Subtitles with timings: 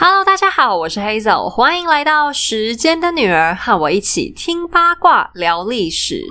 [0.00, 6.22] Hello，大家好，我是 Hazel，欢迎来到时间的女儿，和我一起听八卦聊历史。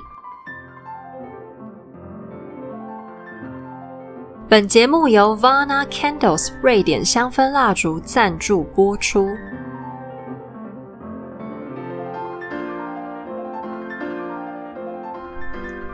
[4.48, 9.28] 本节目由 Vana Candles 瑞典香氛蜡烛赞助播出。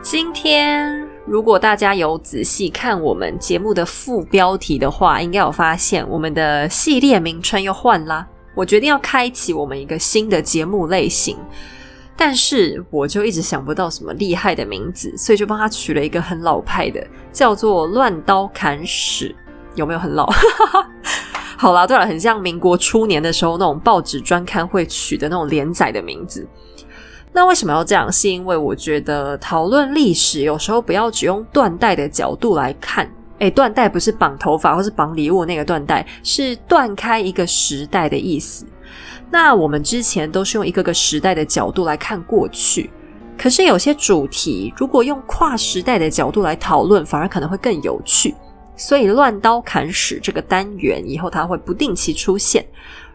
[0.00, 8.26] 今天，如果大家有仔细看我们节目的副标题的话，应该有发现我们的系列名称又换啦。
[8.54, 11.36] 我决定要开启我们一个新的节目类型，
[12.14, 19.34] 但是我就一直想不到什么厉害的名字，所以就帮他取了一个很老派的，叫做“乱刀砍史”，
[19.74, 20.30] 有没有很老？
[21.56, 26.46] 好啦，对了，很像民国初年的时候那种报纸专刊会取的那种连载的名字。
[27.34, 28.10] 那为什么要这样？
[28.12, 33.10] 是因为我觉得讨论历史有时候不要只用断代的角度来看。
[33.40, 38.64] 诶，断代不是绑头发或是绑礼物那个断代，是断开一个时代的意思。
[39.32, 42.88] 那我们之前都是用一个个时代的角度来看过去，
[43.36, 48.32] 可是有些主题如果用跨时代的角度来讨论，反而可能会更有趣。
[48.76, 52.64] 所以乱刀砍史这个单元以后它会不定期出现。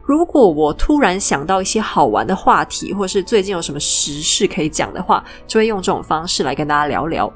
[0.09, 7.31] 如果我突然想到一些好玩的话题，或是最近有什么时事可以讲的话，就会用这种方式来跟大家聊聊。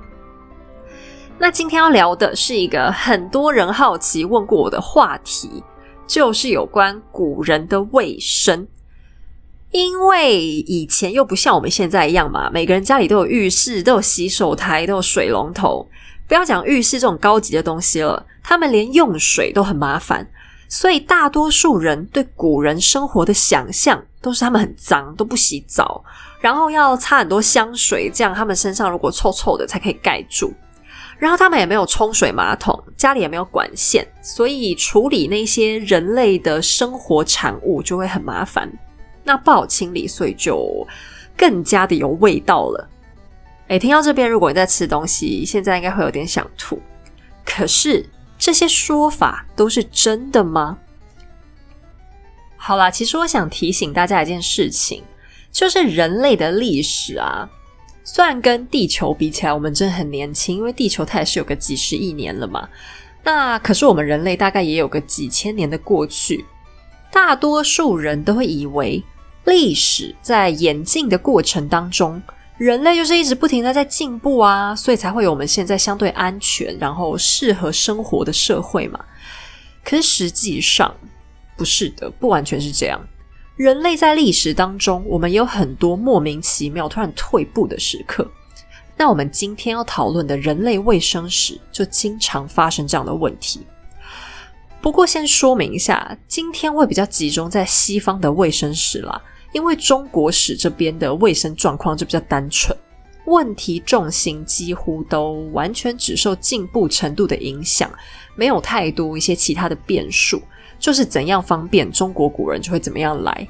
[1.38, 5.64] 那今天要聊的是一个很多人好奇问过我的话题，
[6.08, 8.68] 就是有关古人的卫生。
[9.70, 15.88] 因为以前又不像我们现在一样嘛，每个人家里都有浴室，都有洗手台，都有水龙头。
[16.28, 20.28] 不要讲浴室这种高级的东西了，他们连用水都很麻烦。
[20.76, 26.04] 所以，大多数人对古人生活的想象都是他们很脏，都不洗澡，
[26.42, 30.52] 然后要擦很多香水，这样他们身上如果臭臭的才可以盖住。
[31.20, 38.68] 然后他们也没有冲水马桶，家里也没有管线，所以处理那些人类的生活产物就会很麻烦。
[39.24, 40.88] 那不好清理，所以就
[41.38, 42.90] 更加的有味道了。
[43.68, 46.82] 诶，听到这边，如果你在吃东西，现在应该会有点想吐。
[47.46, 48.04] 可是。
[48.44, 50.78] 这些说法都是真的吗？
[52.58, 55.02] 好啦，其实我想提醒大家一件事情，
[55.50, 57.50] 就是人类的历史啊，
[58.04, 62.68] 虽然跟地球比起来，我们真的很年轻，因为地球它也是有个几十亿年了嘛。
[63.24, 66.44] 那可是我们人类大概也有个几千年的过去，
[67.14, 69.02] 大多数人都会以为
[69.46, 72.22] 历史在演进的过程当中。
[72.58, 79.04] 人类就是一直不停的在进步啊，所以才会有我们现在相对安全、然后适合生活的社会嘛。
[79.84, 80.96] 可是实际上
[81.58, 83.02] 不是的，不完全是这样。
[83.56, 88.30] 人类在历史当中，我们有很多莫名其妙突然退步的时刻。
[88.96, 93.66] 那我们今天要讨论的人类卫生史，就经常发生这样的问题。
[94.80, 99.22] 不过先说明一下，今天会比较集中在西方的卫生史啦。
[99.54, 102.78] 因为中国史这边的卫生状况就比较单纯，
[103.26, 107.90] 问题重心几乎都完全只受进步程度的影响，
[108.36, 110.42] 没有太多一些其他的变数，
[110.78, 113.48] 就是怎样方便中国古人就会怎么样来。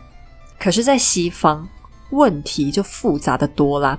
[0.59, 1.67] 可是，在西方，
[2.11, 3.97] 问题就复杂的多啦。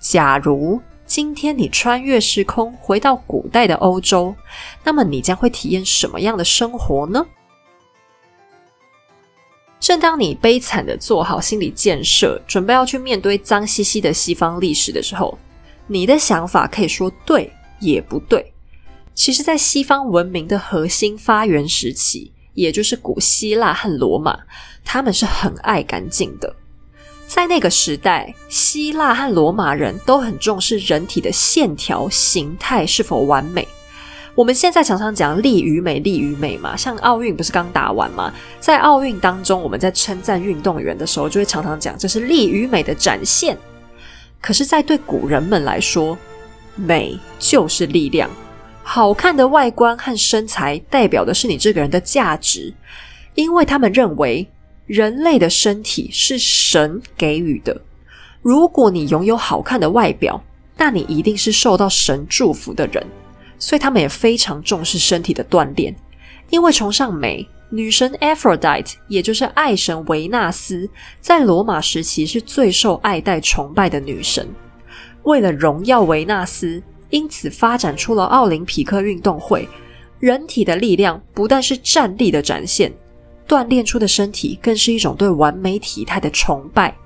[0.00, 4.34] 假如今天你穿越时空回到古代的欧洲，
[4.82, 7.24] 那么你将会体验什么样的生活呢？
[9.86, 15.38] 正当你悲惨的做好心理建设，准备要去面对脏兮兮的西方历史的时候，
[15.86, 18.52] 你的想法可以说对也不对。
[19.14, 24.36] 其实，在西方文明的核心发源时期，也就是古希腊和罗马，
[24.84, 26.52] 他们是很爱干净的。
[27.28, 33.68] 在那个时代，希腊和罗马人都很重视人体的线条形态是否完美。
[34.36, 38.30] 我们现在常常讲力与美，力与美嘛，像奥运不是刚打完吗？
[38.60, 43.56] 在奥运当中，我们在称赞运动员的时候，就会常常讲这是力与美的展现。
[44.38, 46.18] 可是，在对古人们来说，
[46.74, 48.28] 美就是力量，
[48.82, 52.74] 好看的外观和身材代表的是你这个人的价值，
[53.36, 54.46] 因为他们认为
[54.84, 57.80] 人类的身体是神给予的。
[58.42, 60.44] 如果你拥有好看的外表，
[60.76, 63.02] 那你一定是受到神祝福的人。
[63.58, 65.94] 所以他们也非常重视身体的锻炼，
[66.50, 67.48] 因为崇尚美。
[67.68, 70.88] 女神 Aphrodite，也就是爱神维纳斯，
[71.20, 74.48] 在罗马时期是最受爱戴崇拜的女神。
[75.24, 76.80] 为了荣耀维纳斯，
[77.10, 79.68] 因此发展出了奥林匹克运动会。
[80.20, 82.92] 人体的力量不但是站立的展现，
[83.48, 86.96] 锻炼出的身体更是一种对完美体态的崇拜。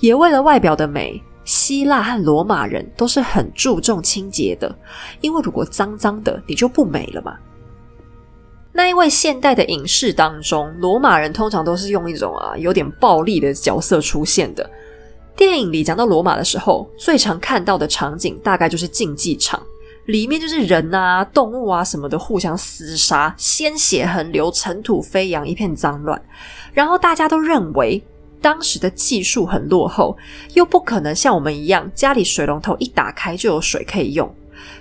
[0.00, 1.20] 也为了外表的美。
[1.44, 4.74] 希腊和罗马人都是很注重清洁的，
[5.20, 7.36] 因为如果脏脏的，你就不美了嘛。
[8.72, 14.68] 那因为现代的影视当中，罗马人通常都是用一种啊有点暴力的角色出现的。
[15.36, 19.62] 电影里讲到罗马的时候，最常看到的场景大概就是竞技场，
[20.06, 26.20] 里面就是人啊、动物啊什么的互相厮杀，鲜血横流，尘土飞扬，一片脏乱。
[26.72, 28.02] 然后大家都认为
[28.44, 30.14] 当时的技术很落后，
[30.52, 34.30] 又不可能像我们一样家里水龙头一打开就有水可以用，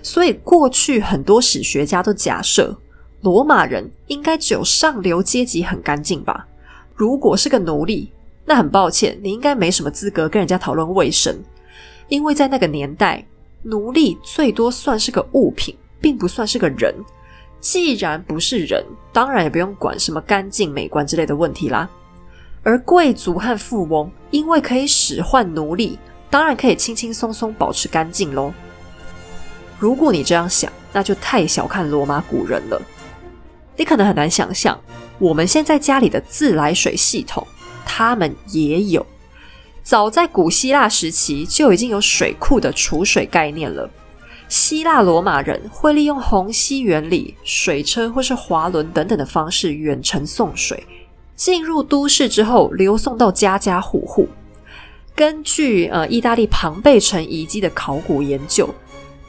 [0.01, 2.77] 所以过去很多史学家都假设。
[3.21, 6.45] 罗马人应该只有上流阶级很干净吧？
[6.94, 8.12] 如果是个奴隶，
[8.44, 11.33] 那很抱歉，你应该没什么资格跟人家讨论卫生，
[12.09, 13.25] 因为在那个年代，
[13.62, 16.94] 奴隶最多算是个物品，并不算是个人。
[17.62, 18.83] 既然不是人，
[19.13, 21.89] 当然也不用管什么干净美观之类的问题啦。
[22.63, 26.00] 而贵族和富翁因为可以使唤奴隶，
[26.30, 28.54] 当然可以轻轻松松保持干净喽。
[29.77, 32.81] 如果你这样想，那就太小看罗马古人了。
[33.75, 34.80] 你可能很难想象，
[35.19, 37.45] 我们现在家里的自来水系统，
[37.86, 39.06] 他们也有。
[39.83, 43.89] 早在古希腊时期就已经有水库的储水概念了。
[44.48, 50.86] 希腊罗马人会利用虹吸原理、水车或是滑轮等等的方式远程送水，
[51.44, 54.25] 进入都市之后流送到家家户户。
[55.13, 58.74] 根据呃意大利庞贝城遗迹的考古研究。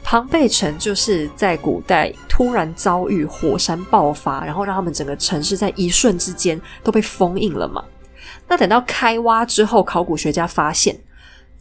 [0.01, 7.83] 庞贝城就是在古代突然遭遇火山爆发，然后让他们整个城市在一瞬之间都被封印了嘛。
[8.47, 10.97] 那等到开挖之后，考古学家发现，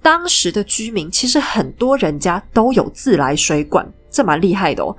[0.00, 4.96] 当时的居民其实很多人家都有自来水管，这蛮厉害的哦。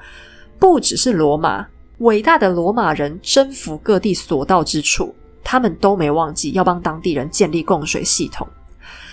[0.60, 1.66] 不只是罗马，
[2.00, 8.46] 伟大的罗马人征服各地所到之处，他们都没忘记要帮当地人建立供水系统。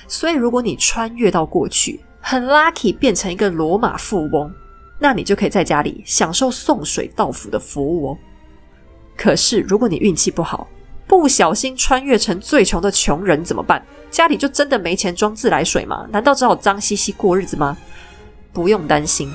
[0.09, 4.53] 所以，如果你穿越到过去，很 lucky 变成一个罗马富翁，
[4.99, 8.19] 那你就可以在家里享受送水到府的服务哦。
[9.17, 10.67] 可是如果你运气不好，
[11.07, 13.85] 不小心穿越成最穷的穷人怎么办？
[14.11, 16.07] 家里就真的没钱装自来水吗？
[16.11, 17.77] 难道只好脏兮兮过日子吗？
[18.53, 19.33] 不用担心，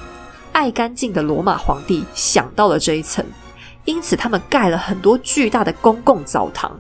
[0.52, 3.26] 爱干净的罗马皇帝想到了这一层，
[3.86, 6.80] 因此他们盖了很多巨大的公共澡堂，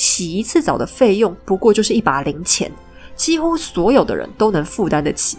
[0.00, 2.72] 洗一次澡的费用不过就是一把零钱。
[3.14, 5.36] 几乎所有的人都能负担得起，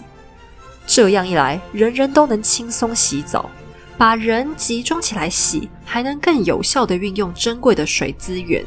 [0.86, 3.50] 这样一来，人人都能轻松洗澡，
[3.98, 8.64] 把人集中起来洗，还能更有效的运用珍贵的水资源。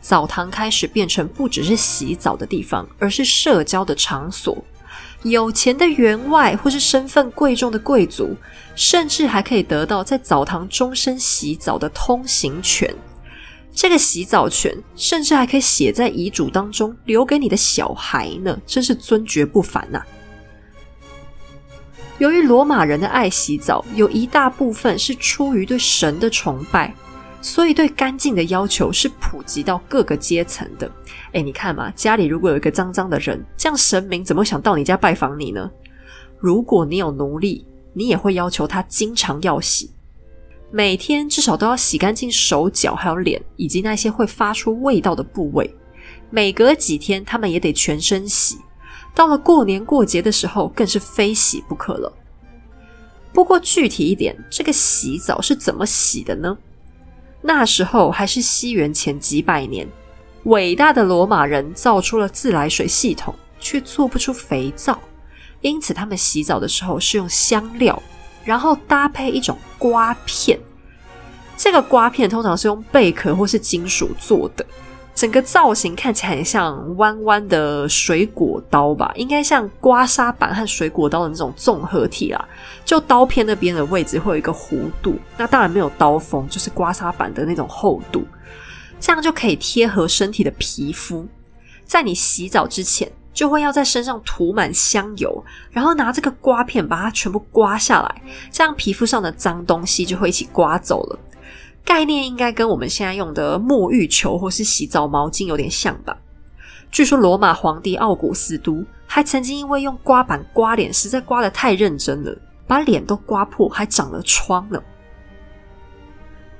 [0.00, 4.58] 澡堂开始变成不只是洗澡的地方，而是社交的场所。
[5.22, 8.34] 有钱的员外或是身份贵重的贵族，
[8.74, 12.92] 甚至还可以得到在澡堂终身洗澡的通行权。
[13.72, 20.02] 这个洗澡权甚至还可以写在遗嘱当中，留给你的小孩呢，真是尊爵不凡呐！
[22.18, 26.94] 由于罗马人的爱洗澡，有一大部分是出于对神的崇拜，
[27.40, 30.90] 所以对干净的要求是普及到各个阶层的。
[31.32, 35.70] 哎，你看嘛，家里如果有一个脏脏的人，这样神明怎么想到你家拜访你呢？
[36.38, 39.90] 如果你有奴隶，你也会要求他经常要洗。
[40.72, 45.74] 每天至少都要洗干净手脚，还有脸，以及那些会发出味道的部位。
[46.30, 48.58] 每隔几天，他们也得全身洗。
[49.12, 52.12] 到了过年过节的时候，更是非洗不可了。
[53.32, 56.56] 不过具体一点，这个洗澡是怎么洗的呢？
[57.42, 59.88] 那时候还是西元前几百年，
[60.44, 64.96] 伟大的罗马人造出了自来水系统，却做不出肥皂，
[65.62, 68.00] 因此他们洗澡的时候是用香料。
[68.44, 70.58] 然后搭配一种刮片，
[71.56, 74.64] 这个刮片通常是用贝壳或是金属做的，
[75.14, 82.48] 整个造型看起来很像弯弯的水果刀吧，应该像刮痧板和水果刀的那种综合体啦。
[82.84, 88.26] 就刀片那边的位置会有一个弧度，那当然没有刀锋，就是刮痧板的那种厚度，
[88.98, 91.28] 这样就可以贴合身体的皮肤，
[91.84, 93.12] 在你洗澡之前。
[93.40, 101.18] 就会要在身上涂满香油，然后拿这个刮片把它全部刮下来，这样皮肤上的脏东西就会一起刮走了。
[101.82, 106.14] 概念应该跟我们现在用的沐浴球或是洗澡毛巾有点像吧？
[106.90, 114.78] 据说罗马皇帝奥古斯都还曾经因为用刮板刮脸实在刮得太认真了，把脸都刮破，还长了疮呢。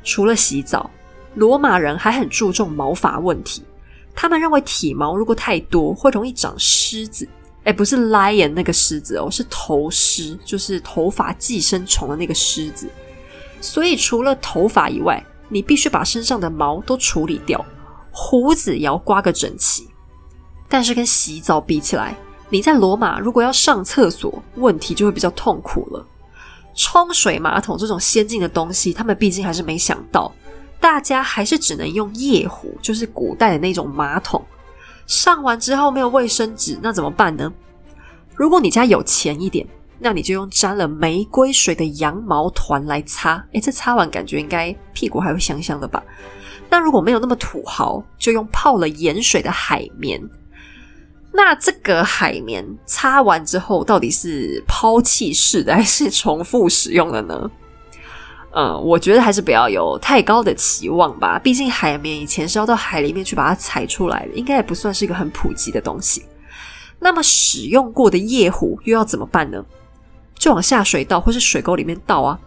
[0.03, 0.91] 除了洗澡，
[1.35, 3.63] 罗马人还很注重毛发问题。
[4.15, 7.29] 他们认为体毛如果太多，会容易长虱子。
[7.65, 12.89] 哎，不是 lion 那个狮子哦，是头虱，就是头发寄生虫的那个虱子。
[13.61, 17.63] 所以除了头发以外，你必须把身上的毛都处理掉，
[18.11, 19.89] 胡子也要刮个整齐。
[20.69, 22.17] 但是跟洗澡比起来，
[22.49, 26.07] 你在罗马如果要上厕所，问题就会比较痛苦了。
[26.75, 30.33] 冲水马桶这种先进的东西，他们毕竟还是没想到。
[30.81, 34.43] 大家还是只能用夜壶，就是古代的那种马桶。
[35.07, 37.53] 上完之后没有卫生纸，那怎么办呢？
[38.35, 39.67] 如果你家有钱一点，
[39.99, 43.45] 那你就用沾了玫瑰水的羊毛团来擦。
[43.53, 46.03] 诶，这擦完感觉应该屁股还会香香的吧？
[46.71, 50.19] 那如果没有那么土豪，就用泡了盐水的海绵。
[51.33, 57.51] 那这个海绵擦完之后，到底是抛弃式的还是重复使用的呢？
[58.53, 61.39] 嗯，我觉得还是不要有太高的期望吧。
[61.39, 66.25] 毕竟海绵以前是要到海里面去把它采出来的，应该也不算是一个很普及的东西。
[66.99, 69.65] 那么使用过的夜壶又要怎么办呢？
[70.35, 72.39] 就往下水道或是水沟里面倒啊。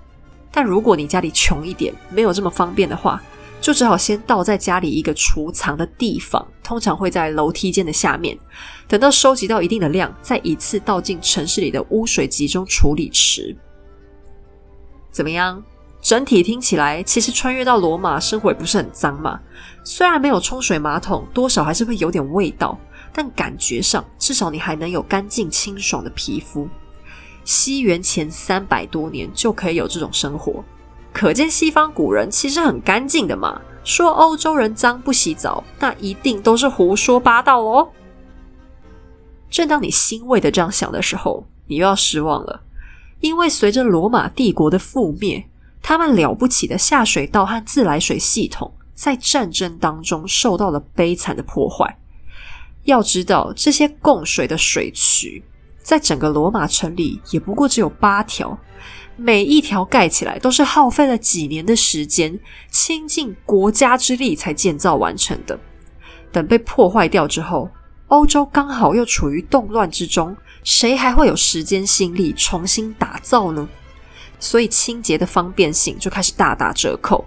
[0.51, 3.21] 但如果你家里穷一点，没有这么方便的话，
[3.61, 8.37] 就只好先倒在家里一个储藏的地方，通常会在楼梯间的下面。
[8.87, 13.55] 等到收集到一定的量，再一次倒进城市里的污水集中处理池。
[15.09, 15.63] 怎么样？
[16.03, 19.39] 整体听起来，其实穿越到罗马生活也不是很脏嘛。
[19.85, 22.77] 虽然没有冲水马桶，多少还是会有点味道，
[23.13, 26.67] 但感觉上至少你还能有干净清爽的皮肤。
[27.45, 30.61] 西元前三百多年就可以有这种生活。
[31.13, 37.87] 可见西方古人其实很干净的嘛，说欧洲人脏不洗澡，那一定都是胡说八道哦。
[39.49, 42.61] 正当你欣慰的这样想的时候，你又要失望了，
[43.21, 45.45] 因为随着罗马帝国的覆灭，
[45.83, 51.99] 他们了不起的下水道和自来水系统在战争当中受到了悲惨的破坏。
[52.85, 55.43] 要知道，这些供水的水渠
[55.83, 58.57] 在整个罗马城里也不过只有八条。
[59.15, 62.39] 每一条盖起来都是耗费了几年的时间，
[62.71, 65.59] 倾尽国家之力才建造完成的。
[66.31, 67.69] 等被破坏掉之后，
[68.07, 73.69] 欧洲刚好又处于动乱之中，谁还会有时间心力重新打造呢？
[74.43, 77.23] 所以清洁的方便性就开始大打折扣。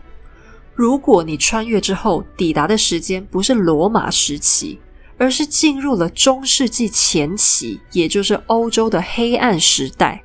[0.75, 4.79] 如果你穿越之后抵达的时间不是罗马时期，
[5.17, 10.23] 而是进入了中世纪前期，也就是欧洲的黑暗时代。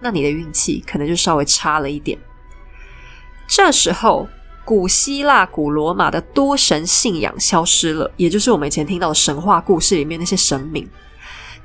[0.00, 2.18] 那你的运气可能就稍微差了一点。
[3.46, 4.26] 这时候，
[4.64, 10.90] 古希腊、古罗马的多神信仰消失了，也就是我们以前听到的神话故事里面那些神明。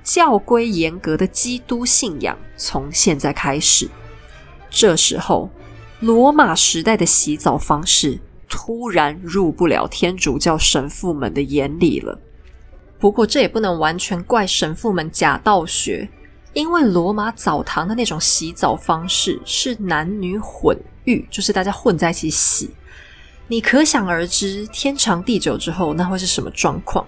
[0.04, 3.90] 教规严格的基督信仰从现在开始。
[4.70, 5.50] 这时候，
[6.00, 12.20] 罗马时代的洗澡方式突然入不了天主教神父们的眼里了。
[13.00, 16.10] 不过，这也不能完全怪神父们假道学。
[16.54, 22.72] 因为罗马澡堂的那种洗澡方式是男女混浴，就是大家混在一起洗。
[23.48, 27.06] 你可想而知，天长地久之后那会是什么状况？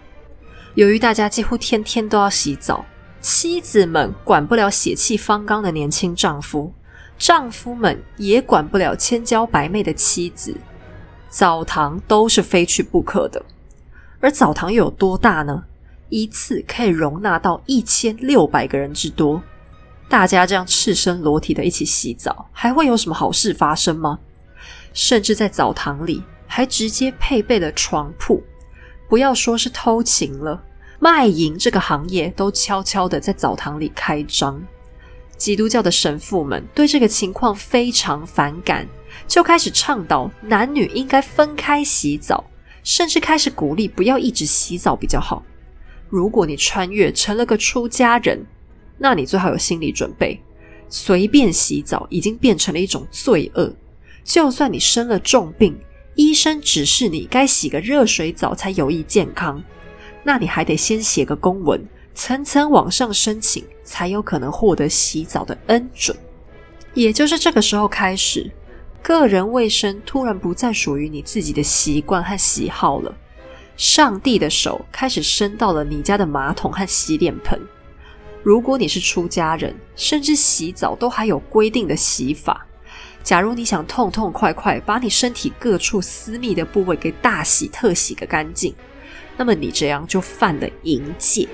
[0.76, 2.86] 由于大家几乎天天都要洗澡，
[3.20, 6.72] 妻子们管不了血气方刚的年轻丈夫，
[7.22, 10.58] 丈夫们也管不了千娇百媚的妻子，
[11.30, 13.46] 澡堂都是非去不可的。
[14.20, 15.66] 而澡堂又有多大呢？
[16.10, 19.40] 一次可以容纳到一千六百个人之多，
[20.10, 24.18] 大家这样赤身裸体的一起洗澡，还会有什么好事发生吗？
[24.92, 28.42] 甚至在澡堂里还直接配备了床铺，
[29.08, 30.64] 不要说是偷情了，
[30.98, 34.60] 卖淫这个行业都悄悄的在澡堂里开张。
[35.42, 38.88] 基督教的神父们对这个情况非常反感，
[39.28, 42.46] 就开始倡导男女应该分开洗澡，
[42.84, 45.44] 甚至开始鼓励不要一直洗澡比较好。
[46.10, 48.46] 如果你穿越成了个出家人，
[49.00, 50.40] 那你最好有心理准备，
[50.88, 53.74] 随便洗澡已经变成了一种罪恶。
[54.24, 55.76] 就算你生了重病，
[56.14, 59.64] 医生指示你该洗个热水澡才有益健康，
[60.24, 61.84] 那你还得先写个公文，
[62.14, 66.16] 层层往上申请，才有可能获得洗澡的恩准。
[66.94, 68.50] 也就是这个时候开始，
[69.04, 73.14] 个人卫生突然不再属于你自己的习惯和喜好了。
[73.76, 77.60] 上帝的手开始伸到了你家的马桶和洗脸盆。
[78.44, 82.66] 如果你是出家人，甚至洗澡都还有规定的洗法。
[83.22, 88.74] 假如你想痛痛快快把你身体各处私密的部位给大洗特洗个干净，
[89.38, 91.48] 那么你这样就犯了淫戒。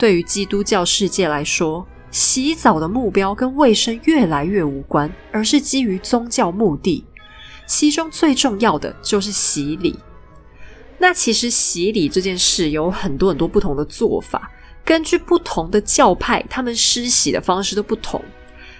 [0.00, 7.04] 对于基督教世界来说，洗澡的目标跟卫生越来越无关，而是基于宗教目的。
[7.66, 9.98] 其中最重要的就是洗礼。
[10.96, 14.50] 那其实洗礼这件事有很多很多不同的做法，
[14.86, 18.24] 根据不同的教派，他们施洗的方式都不同。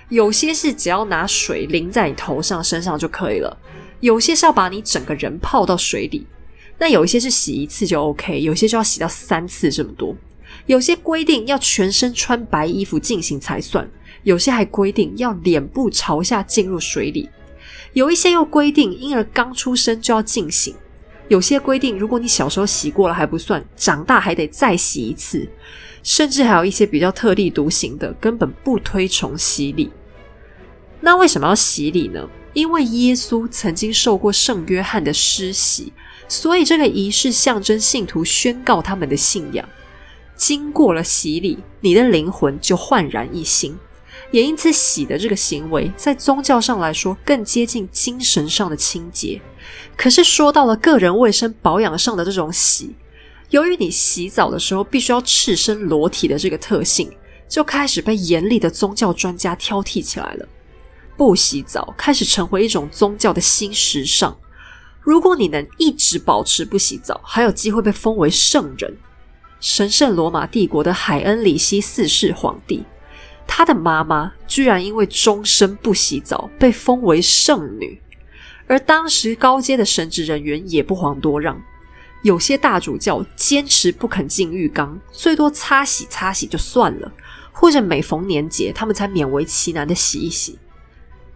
[0.09, 3.55] 有些是只要拿水淋在你头上、身上就可以了；
[4.01, 6.23] 有些是要把你整个人泡到水里；
[6.79, 10.17] 那有一些是洗一次就 OK，有些就要洗到三次这么多。
[10.71, 13.91] 有些规定要全身穿白衣服进行才算，
[14.23, 17.29] 有些还规定要脸部朝下进入水里。
[17.93, 20.73] 有一些又规定婴儿刚出生就要进行，
[21.27, 25.45] 有些规定如果你小时候洗过了还不算，长大还得再洗一次，
[26.05, 29.91] 甚至还有一些比较特立独行的，根本不推崇洗礼。
[31.01, 32.31] 那为什么要洗礼呢？
[32.53, 35.93] 因为耶稣曾经受过圣约翰的施洗，
[36.29, 39.69] 所以这个仪式象征信徒宣告他们的信仰。
[40.41, 43.79] 经过了洗礼，你的灵魂就焕然一新。
[44.31, 49.39] 也因此，洗的这个行为，在宗教上来说，更接近精神上的清洁。
[49.99, 52.95] 可是，说到了个人卫生保养上的这种洗，
[53.51, 57.13] 由于你洗澡的时候必须要赤身裸体的这个特性，
[57.47, 60.49] 就开始被严厉的宗教专家挑剔起来了。
[61.19, 64.35] 不洗澡开始成为一种宗教的新时尚。
[65.03, 68.97] 如果你能一直保持不洗澡，还有机会被封为圣人。
[69.61, 72.83] 神圣罗马帝国的海恩里希四世皇帝，
[73.47, 78.01] 他的妈妈居然因为终身不洗澡被封为圣女，
[78.67, 81.61] 而当时高阶的神职人员也不遑多让，
[82.23, 87.13] 有些大主教坚持不肯进浴缸，最多擦洗擦洗就算了，
[87.53, 90.59] 或者每逢年节他们才勉为其难的洗一洗。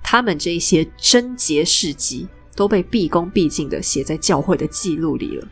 [0.03, 5.47] 他们这一些贞洁事迹都被毕恭毕敬的写在教会的记录里了。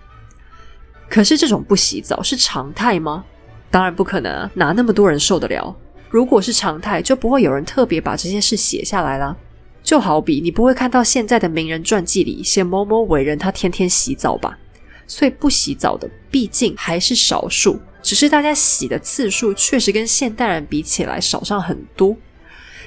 [1.12, 3.23] 可是这种不洗澡是常态吗？
[3.71, 5.76] 当然不可能啊，哪那么多人受得了？
[6.09, 9.37] 如果是常态，就不会有人特别把这些事写下来啦。
[9.83, 14.59] 就好比你不会看到现在的名人传记里写某某伟人他天天洗澡吧？
[15.07, 22.16] 所以不洗澡的毕竟还是少数，只是大家洗的次数确实跟现代人比起来少上很多。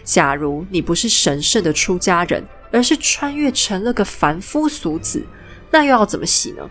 [0.03, 5.23] 假如你不是神圣的出家人，而是穿越成了个凡夫俗子，
[5.69, 6.67] 那又要怎么洗呢？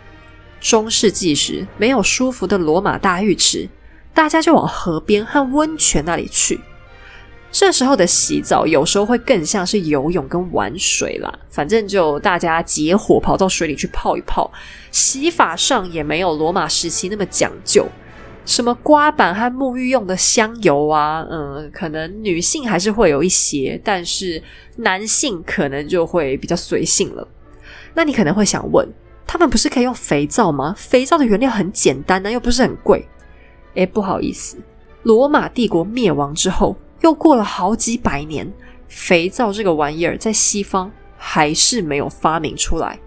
[0.64, 3.68] 中世纪时，没有舒服的罗马大浴池，
[4.14, 6.58] 大家就往河边和温泉那里去。
[7.52, 11.30] 这时候的洗澡，有时候会更像是游泳跟玩水啦。
[11.50, 14.50] 反正就大家结伙跑到水里去泡一泡。
[14.90, 17.86] 洗法上也没有罗马时期那么讲究，
[18.46, 24.42] 什么刮板和沐浴用的香油啊，嗯，可能女性还是会有一些，但是
[24.76, 27.28] 男性可能就会比较随性了。
[27.92, 28.88] 那你可能会想问？
[29.26, 30.74] 他们不是可以用肥皂吗？
[30.76, 33.08] 肥皂的原料很简单呢，又不是很贵。
[33.74, 34.56] 哎，不好意思，
[35.02, 38.52] 罗马帝国灭亡之后，又过了好几百年，
[38.88, 42.98] 肥皂这个玩意儿在西方还是没有发明出来。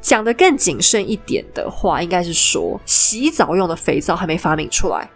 [0.00, 5.10] 讲的更谨慎一点的话，应该是说洗澡用的肥皂还没发明出来。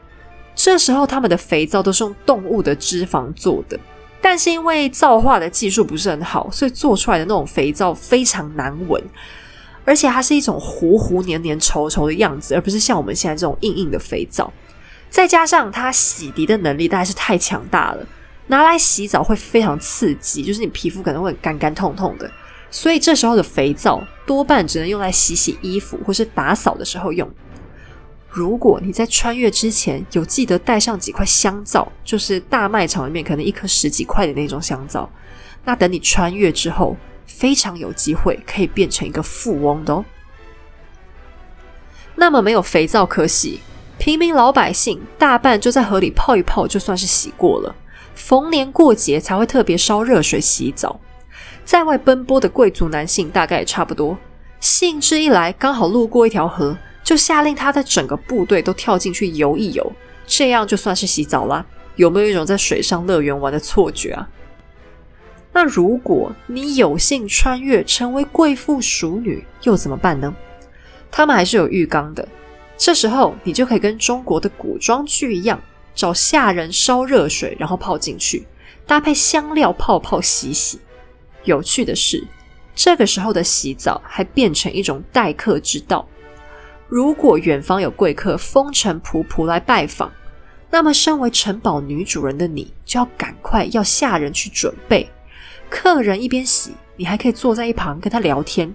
[0.55, 3.79] 这时候他们的肥皂都是用动物的脂肪做的，
[4.21, 9.01] 但是因为皂化的技术不是很好，所以做出来的那种肥皂非常难闻。
[9.85, 14.53] 而且它是一种糊糊黏黏稠稠的样子，而不是像我们现在这种硬硬的肥皂。
[15.11, 18.07] 再加上它洗涤的能力，大概是太强大了，
[18.47, 22.31] 拿来洗澡会非常刺激，就是你皮肤可能会干干痛痛的。
[22.71, 27.29] 所以这时候的肥皂多半只能用来洗洗衣服或是打扫的时候用。
[28.31, 35.11] 如果你在穿越之前有记得带上几块香皂，就是大卖场里面可能一颗十几块的那种香皂，
[35.64, 36.97] 那等你穿越之后。
[37.37, 40.05] 非常有机会可以变成一个富翁的哦。
[42.14, 43.61] 那么没有肥皂可洗，
[43.99, 47.75] 平民老百姓大半就在河里泡一泡，就算是洗过了。
[48.14, 51.01] 逢年过节才会特别烧热水洗澡。
[51.64, 54.18] 在外奔波的贵族男性大概也差不多，
[54.61, 59.92] 兴致一来，刚好路过一条河，就下令他的整个部队都跳进去游一游，
[60.27, 61.64] 这样就算是洗澡啦。
[61.97, 64.29] 有没有一种在水上乐园玩的错觉啊？
[65.53, 70.35] 那如果你有幸穿越成为贵妇淑女，又怎么办呢？
[71.11, 72.27] 他们还是有浴缸的。
[72.79, 75.61] 这时候你就可以跟中国的古装剧一样，
[75.95, 78.47] 找下人烧热水，然后泡进去，
[78.87, 80.81] 搭配香料泡泡洗洗。
[81.45, 82.27] 有趣的是，
[82.75, 86.09] 这个时候的洗澡还变成一种待客之道。
[86.88, 90.11] 如果远方有贵客风尘仆仆来拜访，
[90.71, 95.09] 那么身为城堡女主人的你，就要赶快要下人去准备。
[95.73, 98.73] 客人一边洗，你还可以坐在一旁跟他聊天，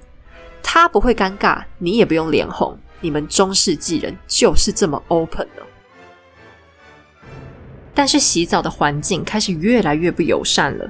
[0.64, 2.76] 他不会尴尬，你也不用脸红。
[3.00, 5.62] 你们中世纪人就是这么 open 的。
[7.94, 10.90] 但是洗澡的环境开始越来越不友善了。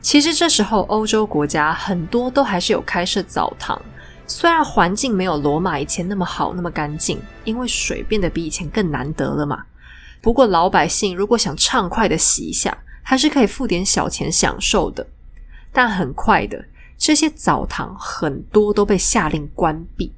[0.00, 3.82] 其实这时候欧洲国家很多都还是有开设澡堂，
[4.28, 9.64] 虽然环境没有罗马以前那么好那么干净，因为水变得比以前更难得了嘛。
[10.22, 15.04] 不过老百姓如果想畅快的洗一下，还是可以付点小钱享受的。
[15.72, 16.64] 但很快的，
[16.96, 20.12] 这些澡堂很多都被下令关闭，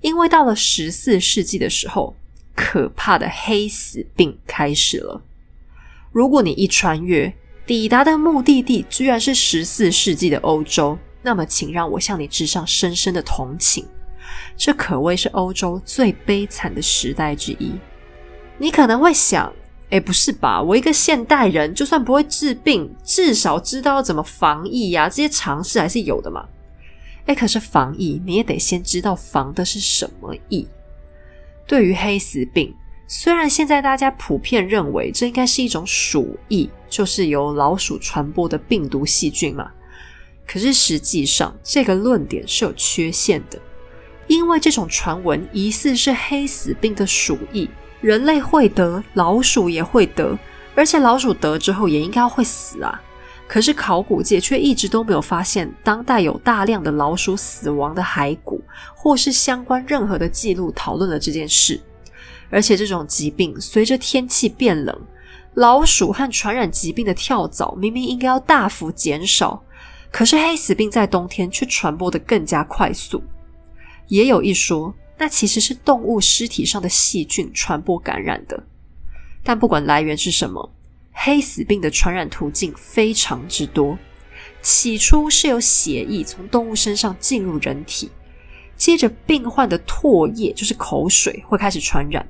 [0.00, 2.16] 因为到了十四世纪的时候，
[2.54, 5.22] 可怕的黑死病开始了。
[6.12, 7.34] 如果你一穿越，
[7.66, 13.84] 抵达的目的地居然是十四世纪的欧洲，那么请让我向你致上深深的同情。
[14.56, 17.72] 这可谓是欧洲最悲惨的时代之一。
[18.56, 19.52] 你可能会想，
[19.90, 20.60] 哎，不是吧？
[20.60, 26.44] 我一个现代人，就算不会治病，至少知道怎么防疫呀，这些常识还是有的嘛。
[27.26, 30.66] 哎，可是防疫，你也得先知道防的是什么疫。
[31.66, 32.74] 对于黑死病，
[33.06, 39.70] 虽然现在大家普遍认为这应该是一种鼠疫，就是由老鼠传播的病毒细菌嘛，
[40.46, 43.60] 可是实际上这个论点是有缺陷的，
[44.26, 47.68] 因为这种传闻疑似是黑死病的鼠疫，
[48.06, 50.38] 人类会得，老鼠也会得，
[50.76, 53.02] 而且老鼠得之后也应该会死啊。
[53.48, 58.62] 可是考古界却一直都没有发现当代有大量的老鼠死亡的骸骨，
[58.94, 61.80] 或是相关任何的记录讨论了这件事。
[62.48, 64.96] 而且这种疾病随着天气变冷，
[65.54, 69.60] 老鼠和传染疾病的跳蚤明明应该要大幅减少，
[70.12, 73.20] 可是黑死病在冬天却传播的更加快速。
[74.06, 78.62] 也有一说，那其实是动物尸体上的细菌传播感染的。
[79.42, 80.72] 但不管来源是什么。
[81.18, 83.98] 黑死病的传染途径非常之多，
[84.60, 88.10] 起初是由血液从动物身上进入人体，
[88.76, 92.28] 接着病患的唾液就是口水会开始传染。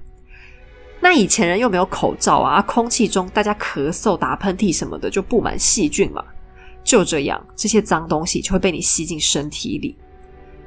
[1.01, 6.25] 那以前人又没有口罩啊，空气中大家咳嗽、打喷嚏什么的就布满细菌嘛，
[6.85, 9.97] 就这样这些脏东西就会被你吸进身体里。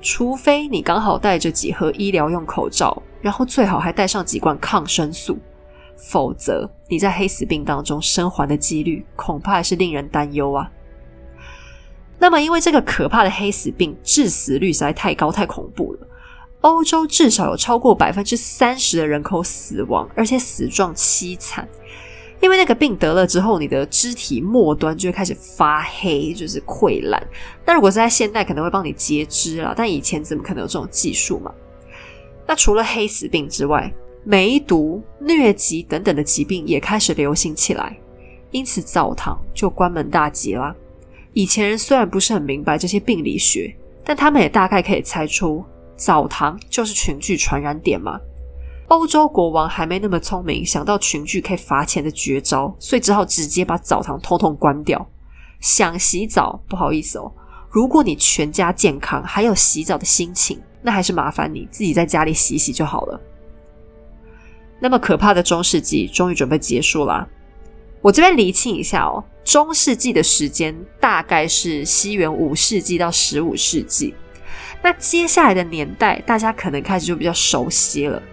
[0.02, 5.38] 除非你刚好带着几盒医疗用口罩，然后最好还带上几罐抗生素。
[5.98, 10.72] 否则，你在黑死病当中生还的几率恐怕还是令人担忧啊。
[12.18, 16.08] 那么，因为这个可怕的黑死病致死率实在太高、太恐怖了，
[16.62, 21.68] 欧洲至少有超过百分之三十的人口死亡，而且死状凄惨。
[22.42, 27.22] 因为那个病得了之后，你的肢体末端就会开始发黑，就是溃烂。
[27.66, 31.54] 那如果是在现代，可能会帮你截肢了，但以前怎么可能有这种技术嘛？
[32.48, 37.98] 那除了黑死病之外，梅毒、疟疾等等的疾病也开始流行起来，
[38.52, 40.76] 因此澡堂就关门大吉啦。
[41.34, 45.64] 以前人虽然不是很明白这些病理学，但他们也大概可以猜出
[45.96, 48.20] 澡堂就是群聚传染点嘛。
[48.90, 55.08] 欧洲国王还没那么聪明，想到群聚可以罚钱的绝招，所以只好直接把澡堂通通关掉。
[55.60, 57.32] 想洗澡，不好意思哦，
[57.70, 63.22] 如果你全家健康，还有洗澡的心情，那还是麻烦你自己在家里洗洗就好了。
[64.80, 67.28] 那么可怕的中世纪终于准备结束了。
[68.02, 74.16] 我这边厘清一下哦，中世纪的时间大概是西元五世纪到十五世纪。
[74.82, 78.24] 那接下来的年代，大家可能开始就比较熟悉了，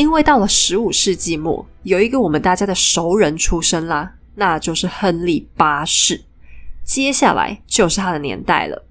[0.00, 6.22] 因为到了十五世纪末，有一个我们大家的熟人出生啦，那就是亨利八世。
[6.82, 8.82] 接下来就是他的年代了。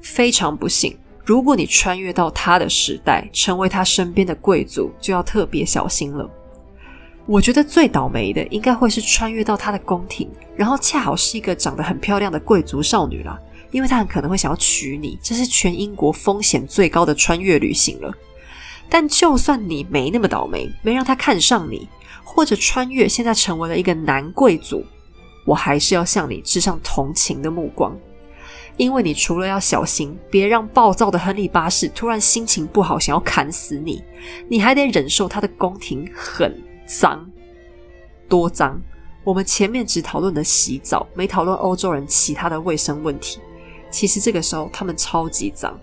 [0.00, 0.98] 非常不幸。
[1.24, 6.28] 如果你穿越到他的时代，成为他身边的贵族，就要特别小心了。
[7.24, 13.38] 我觉得最倒霉的应该会是穿越到他的宫廷，然后恰好是一个长得很漂亮的贵族少女啦，
[13.70, 18.12] 因为他很可能会想要娶你，这是全英国风险最高的穿越旅行了。
[18.88, 21.88] 但就算你没那么倒霉，没让他看上你，
[22.24, 24.84] 或者穿越现在成为了一个男贵族，
[25.44, 27.96] 我还是要向你致上同情的目光。
[28.76, 34.04] 因为你除了要小心，别让暴躁的亨利八世突然心情不好，想要砍死你，
[34.48, 37.26] 你还得忍受他的宫廷很脏，
[38.28, 38.78] 多脏！
[39.24, 43.40] 我们前面只讨论了洗澡，没讨论欧洲人其他的卫生问题。
[43.90, 45.76] 其实这个时候他们超级脏，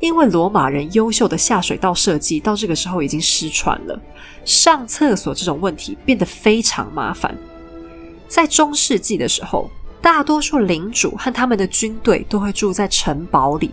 [0.00, 4.00] 因为罗马人优秀的下水道设计到这个时候已经失传了，
[4.44, 7.36] 上厕所这种问题变得非常麻烦。
[8.28, 9.70] 在中世纪的时候。
[9.98, 13.72] 大多数领主和他们的军队都会住在城堡里，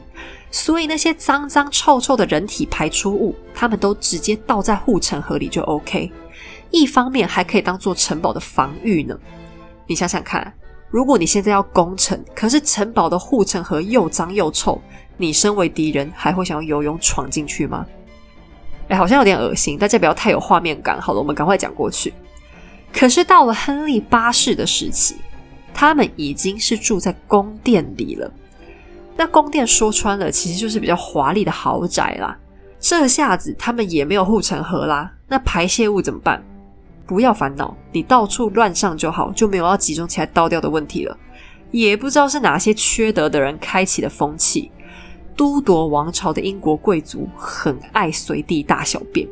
[0.50, 6.12] 所以那些脏脏臭臭的人体排出物，他们都直接倒在护城河里就 OK。
[6.72, 9.16] 一方面还可以当做城堡的防御呢。
[9.86, 10.52] 你想想看，
[10.90, 14.82] 如果你现在要攻城，可是城堡的护城河又脏又臭，
[15.18, 17.86] 你身为敌人还会想要游泳闯进去吗？
[18.88, 21.00] 哎，好像有点恶心，大家不要太有画面感。
[21.00, 22.14] 好了，我们赶快讲过去。
[22.92, 25.16] 可是到了亨利八世的时期。
[25.76, 28.32] 他们已经是住在宫殿里了。
[29.18, 32.38] 那宫殿说穿了，其实就是比较华丽的豪宅啦。
[32.80, 36.44] 这下子他们也没有护城河啦，那排泄物怎么办？
[37.08, 41.18] 不要烦恼，你到处乱上就好，就没有要集中起来倒掉的问题了。
[41.72, 44.72] 也不知道是哪些缺德的人开启的风气。
[45.36, 49.28] 都铎王朝的英国贵族很爱随地大小便，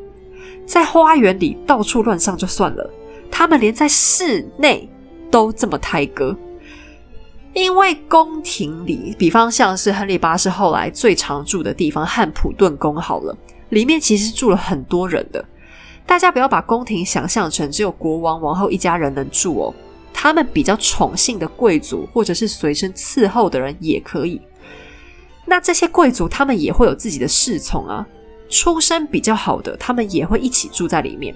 [0.65, 2.89] 在花园里到处乱上就算了，
[3.29, 4.89] 他们连在室内。
[5.31, 6.35] 都这么胎哥，
[7.53, 13.33] 因为宫廷里，比方像是亨利八世后来最常住的地方汉普顿宫，好了，
[13.69, 15.45] 里面其实住了很多人的。
[16.05, 19.73] 大家不要把宫廷想象成只有国王、王后一家人能住哦，
[20.13, 24.41] 他们比较宠幸的贵族或者是随身伺候的人也可以。
[25.51, 28.07] 那这些贵族他们也会有自己的侍从啊，
[28.47, 31.35] 出身比较好的，他们也会一起住在里面。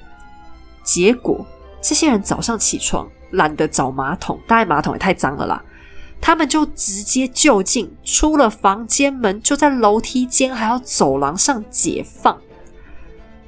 [0.86, 1.46] 结果
[1.82, 5.62] 这些人早上起床懒得找马桶，大概马桶也太脏了啦。
[6.22, 12.40] 他们就直接就近出了房间门，就在楼梯间还有走廊上解放。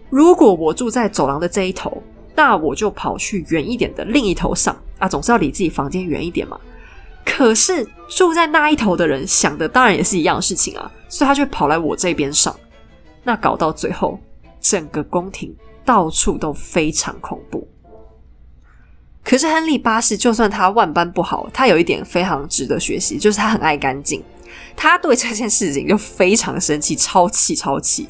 [0.10, 2.04] 如果我住在走廊的这一头，
[2.36, 6.60] 那我就跑去远一点的另一头上啊，总是要离自己房间远一点嘛。
[7.30, 12.56] 可是住在那一头的人想的当然也是一样的事情啊，所以他就跑来我这边上。
[13.22, 14.18] 那搞到最后，
[14.62, 17.68] 整个宫廷到处都非常恐怖。
[19.24, 24.24] 可是亨利八世，就算他万般不好，他有一点非常值得学习，就是他很爱干净。
[24.76, 28.08] 他对这件事情就非常生气，超气超气。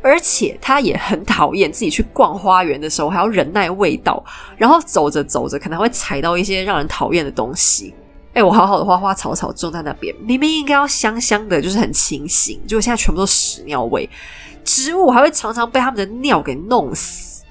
[0.00, 4.24] 而且他也很讨厌自己去逛花园的时候还要忍耐味道，
[4.56, 7.92] 然后走着走着可能会踩到一些让人讨厌的东西。
[8.34, 14.08] 哎，我好好的花花草草种在那边，明明应该要香香的，就是很清新，结果现在全部都屎尿味。
[14.64, 17.42] 植物还会常常被他们的尿给弄死。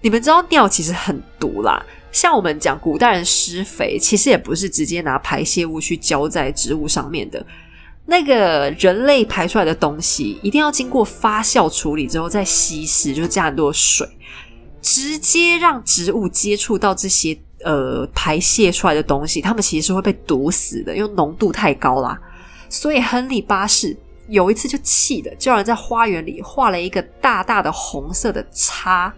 [0.00, 1.80] 你们知道尿其实很毒啦。
[2.10, 7.46] 像我们讲古代人施肥，其实也不是直接拿排泄物去浇在植物上面的。
[8.04, 14.06] 那个人类排出来的东西，一定要经过发酵处理之后再稀释，就加很多水，
[14.82, 22.18] 直接让植物接触到这些呃排泄出来的东西，他们其实是会被毒死的，因为浓度太高啦。
[22.68, 23.96] 所以亨利八世
[24.28, 29.12] 有一次就气的，叫人在花园里画了一个大大的红色的叉，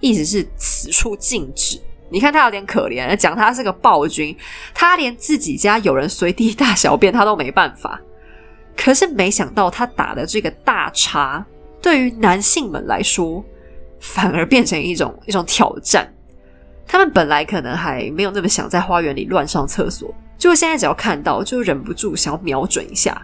[0.00, 1.80] 意思是此处禁止。
[2.10, 4.36] 你看他有点可怜，讲他是个暴君，
[4.72, 8.00] 他连自己家有人随地大小便他都没办法。
[8.76, 11.44] 可是没想到他打的这个大叉，
[11.82, 13.44] 对于男性们来说，
[13.98, 16.13] 反而变成一种一种挑战。
[16.86, 23.20] 他们本来可能还没有那么想在花园里乱上厕所，就现在只要看到就忍不住想要瞄准一下，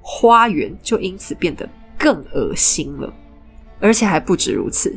[0.00, 1.68] 花园就因此变得
[1.98, 3.12] 更恶心了，
[3.80, 4.96] 而且还不止如此。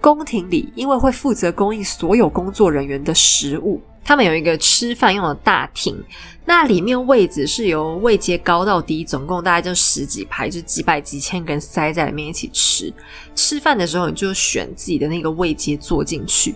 [0.00, 5.96] 宫廷里，因为会负责供应所有工作人员的食物，他们有一个吃饭用的大厅，
[6.44, 12.92] 那里面位置是由位阶高到低，总共大概就十几排，就几百几千个人塞在里面一起吃。
[13.34, 16.54] 吃饭的时候，你就选自己的那个位阶坐进去。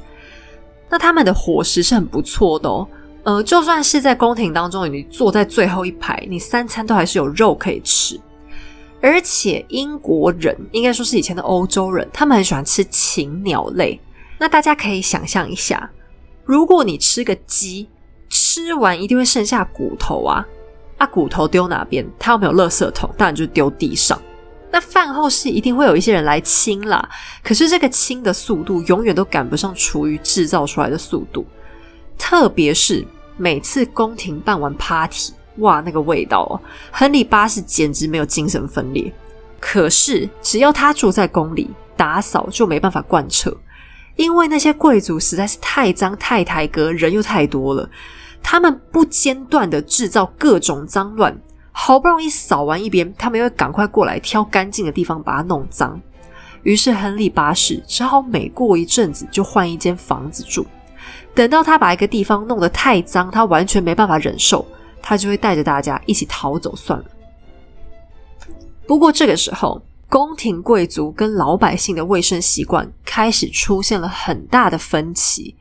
[0.91, 2.89] 那他们的伙食是很不错的哦，
[3.25, 8.19] 呃，就算是在宫廷当中，你坐在最后一排，你三餐都还是有肉可以吃。
[9.01, 14.01] 而且英国人应该说是以前的欧洲人，他们很喜欢吃禽鸟类。
[14.39, 15.91] 那大家可以想象一下，
[16.45, 17.89] 如果你吃个鸡，
[18.29, 20.45] 吃完一定会剩下骨头啊，
[20.97, 22.05] 啊骨头丢哪边？
[22.19, 24.21] 它又没有垃圾桶，当然就丢地上。
[24.71, 27.09] 那饭后是一定会有一些人来清啦，
[27.43, 31.47] 可是这个清的速度永远都赶不上厨余制造出来的速度，
[32.19, 35.33] 特别是每次宫廷办完 party。
[35.59, 36.55] 哇，那个味道哦！
[36.93, 39.13] 亨利八世简直没有精神分裂。
[39.59, 43.53] 可是只要他住在宫里，打扫就没办法贯彻，
[44.15, 47.91] 因为那些贵族实在是太脏、太抬格，人又太多了。
[48.41, 51.37] 他们不间断的制造各种脏乱，
[51.81, 55.99] 好不容易扫完一边，他们又赶快过来挑干净的地方把它弄脏。
[56.65, 60.67] 于是亨利八世只好每过一阵子就换一间房子住。
[61.37, 64.67] 等到他把一个地方弄得太脏，他完全没办法忍受。
[65.01, 67.05] 他就会带着大家一起逃走算了。
[68.85, 75.55] 不过这个时候，宫廷贵族跟老百姓的卫生习惯开始出现了很大的分歧。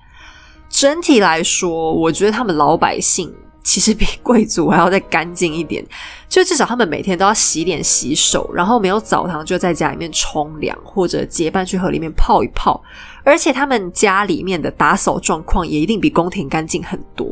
[0.67, 3.33] 整体来说，我觉得他们老百姓
[3.67, 5.85] 其实比贵族还要再干净一点，
[6.29, 12.81] 就至少他们每天都要洗脸洗手，然后没有澡堂就在家里面冲凉，或者结伴去河里面泡一泡。
[13.25, 17.29] 而且他们家里面的打扫状况也一定比宫廷干净很多。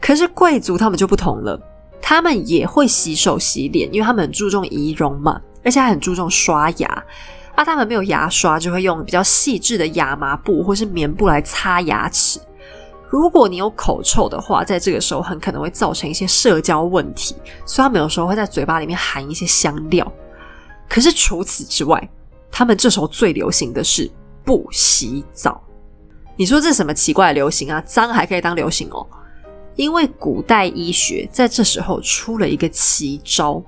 [0.00, 1.60] 可是贵族他们就不同了，
[2.00, 7.04] 他们也会洗手洗脸，因为他们很注重仪容嘛，而且还很注重刷牙。
[7.54, 12.40] 啊，他们没有牙刷，就会用比较细致的亚麻布或是棉布来擦牙齿。
[13.14, 20.12] 如果你有口臭的话，在这个时候很可能会造成一些社交问题，所以他们有时候会在嘴巴里面含一些香料。
[20.88, 22.10] 可是除此之外，
[22.50, 24.10] 他们这时候最流行的是
[24.44, 25.62] 不洗澡。
[26.34, 27.80] 你说这什么奇怪的流行啊？
[27.82, 29.06] 脏还可以当流行哦？
[29.76, 33.62] 因为古代医学在这时候出了一个奇招，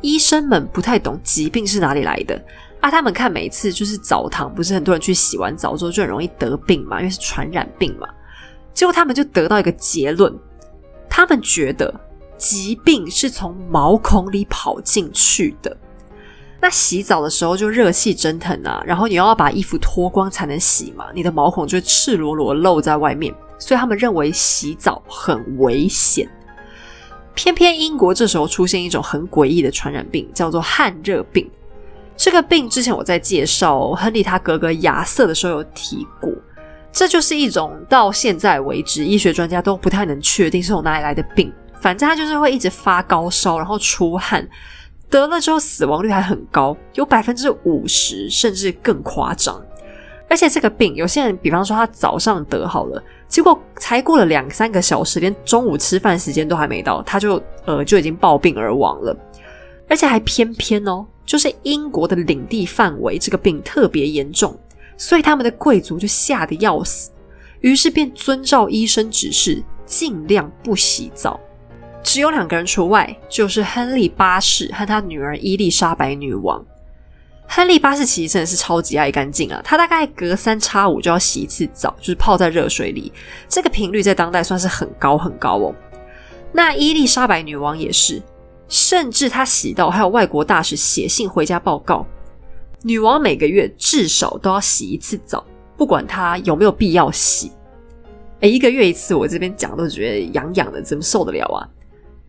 [0.00, 2.42] 医生们不太懂疾病是哪里来的
[2.80, 2.90] 啊。
[2.90, 8.08] 他们看每一次就是澡堂，不是很多人去洗完澡之后就很容易得病嘛，因为是传染病嘛。
[8.72, 10.34] 结果他们就得到一个结论：
[11.08, 11.92] 他们觉得
[12.36, 15.76] 疾病是从毛孔里跑进去的。
[16.62, 26.28] 那洗澡的时候就热气蒸腾啊，然后你要把衣服脱光才能洗嘛，你的毛孔就赤裸裸露在外面，所以他们认为洗澡很危险。
[27.32, 31.50] 偏偏英国这时候出现一种很诡异的传染病，叫做汗热病。
[32.14, 36.30] 这个病之前我在介绍亨利他哥哥亚瑟的时候有提过，
[36.92, 41.52] 这就是一种到现在为止医学专家都不太能确定是从哪里来的病。
[41.80, 44.46] 反正他就是会一直发高烧，然后出汗。
[45.08, 49.60] 得了之后死亡率还很高，有百分之五十甚至更夸张。
[50.28, 59.16] 而且这个病，有些人比方说他早上得好了，结果才过了两三个小时，连中午吃饭时间都还没到，他就呃就已经暴病而亡了。
[59.88, 64.56] 而且还偏偏哦，就是英国的领地范围这个病特别严重，
[65.00, 67.10] 所以他们的贵族就吓得要死，
[67.60, 71.40] 于是便遵照医生指示，尽量不洗澡。
[72.02, 76.62] 只有两个人除外，就是亨利八世和他女儿伊丽莎白女王。
[77.48, 83.10] 亨利八世其实真的是超级爱干净啊，他大概隔三差五就要洗一次澡，就是泡在热水里，
[83.48, 85.74] 这个频率在当代算是很高很高哦。
[86.52, 88.22] 那伊丽莎白女王也是，
[88.68, 92.06] 甚至她洗到还有外国大使写信回家报告，
[92.82, 95.44] 女王每个月至少都要洗一次澡，
[95.76, 97.52] 不管她有没有必要洗。
[98.40, 101.68] 哎，一个月一次，我这边讲都觉得痒痒的，怎么受得了啊？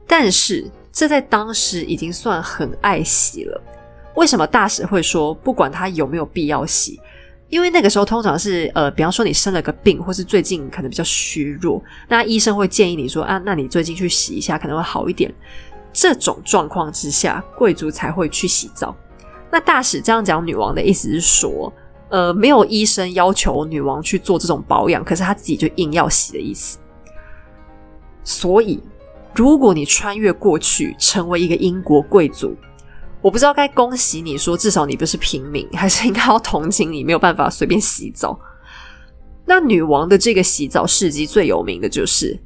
[0.06, 3.62] 但是这在当时已经算很爱洗了。
[4.16, 7.00] 为什么大使会说不管她有没有必要洗？
[7.48, 15.34] 因为那个时候通常是呃，比方说你生了个病，或是最近可能比较虚弱，那医生会建议你说啊，那你最近去洗一下可能会好一点。
[15.94, 18.96] 这种状况之下，贵族才会去洗澡。
[19.52, 21.72] 那大使这样讲，女王的意思是说，
[22.10, 26.78] 呃，没有医生要求女王去做这种保养，可是她自己就硬要洗的意思。
[28.24, 28.80] 所以。
[29.34, 32.54] 如果你穿越过去成为一个英国贵族，
[33.22, 38.38] 我不知道该恭喜你说至少你不是平民，还是应该要同情你没有办法随便洗澡。
[39.46, 42.38] 那女王的这个洗澡事迹最有名的就是，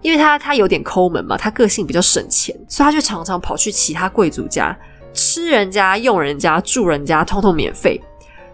[0.00, 4.74] 因为她她有点抠门嘛，她个性比较省钱，所以她就常常跑去其他贵族家
[5.20, 8.00] 吃人家、用人家、住人家，通通免费。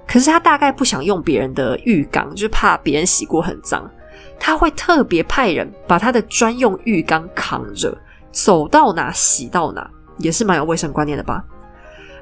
[0.04, 3.88] 可是他大概不想用别人的浴缸，就是怕别人洗过很脏。
[4.36, 7.96] 他会特别派人把他的专用浴缸扛着，
[8.32, 11.44] 走到哪洗到哪，也是蛮有卫生观念的吧。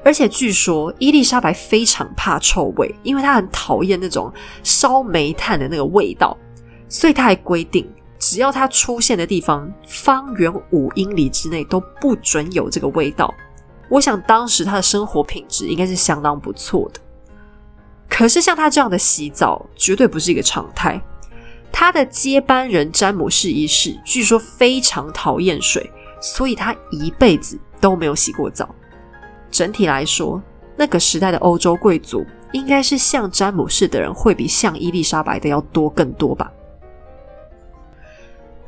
[0.03, 4.31] 而且据说伊丽莎白非常怕臭味，因为她很讨厌那种
[4.61, 6.37] 烧煤炭的那个味道，
[6.87, 13.33] 所以她还规定，只要她出现的地方，方圆五英里之内都不准有这个味道。
[13.89, 16.99] 我想当时他的生活品质应该是相当不错的。
[18.09, 21.01] 可是像他这样的洗澡，绝对不是一个常态。
[21.71, 28.73] 他的接班人詹姆士一世据说非常讨厌水，所以他一辈子都没有洗过澡。
[29.51, 30.41] 整体来说，
[30.77, 36.49] 那个时代的欧洲贵族应该是像詹姆士的人会比像伊丽莎白的要多更多吧？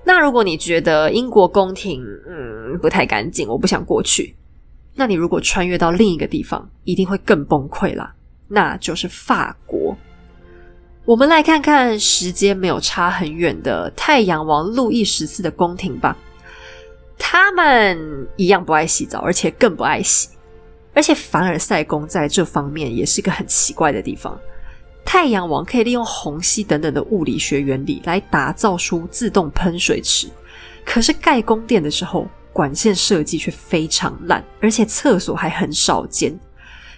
[0.03, 4.35] 那如果你觉得英国宫廷嗯不太干净，我不想过去，
[4.99, 8.15] 那你如果穿越到另一个地方，一定会更崩溃啦，
[8.47, 9.95] 那就是法国。
[11.05, 16.17] 我们来看看时间没有差很远的太阳王路易十四的宫廷吧。
[17.17, 20.29] 他们一样不爱洗澡，而且更不爱洗。
[20.93, 24.35] 而且凡尔赛宫在这方面也是个很奇怪的地方。
[25.05, 30.27] 太阳王可以利用虹吸等等的物理学原理来打造出自动喷水池，
[30.83, 32.27] 可是盖宫殿的时候，
[32.57, 36.35] 管线设计却非常烂，而且厕所还很少见。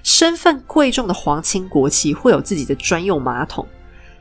[0.04, 3.67] 身份贵重的皇亲国戚会有自己的专用马桶。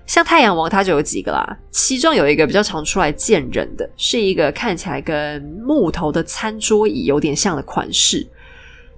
[0.04, 1.56] 像太阳王，他就有几个啦。
[1.70, 8.26] 其中有一个比较常出来见人的，是一个看起来跟木头的餐桌椅有点像的款式，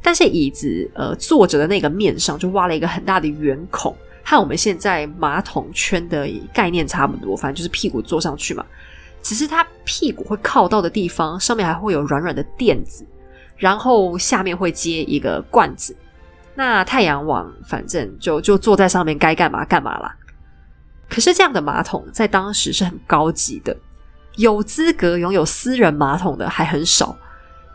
[0.01, 7.37] 但是椅子呃坐着的那个面上就挖了一个很大的圆孔，和我们现在马桶圈的概念差不多。
[7.37, 8.65] 反正就是屁股坐上去嘛，
[9.23, 13.07] 只是它屁股会靠到的地方，上面还会有软软的垫子，
[13.57, 15.95] 然后下面会接一个罐子。
[16.55, 20.17] 那太阳王反正就就坐在上面，该干嘛干嘛啦。
[21.09, 23.77] 可是这样的马桶在当时是很高级的，
[24.37, 27.17] 有资格拥有私人马桶的还很少，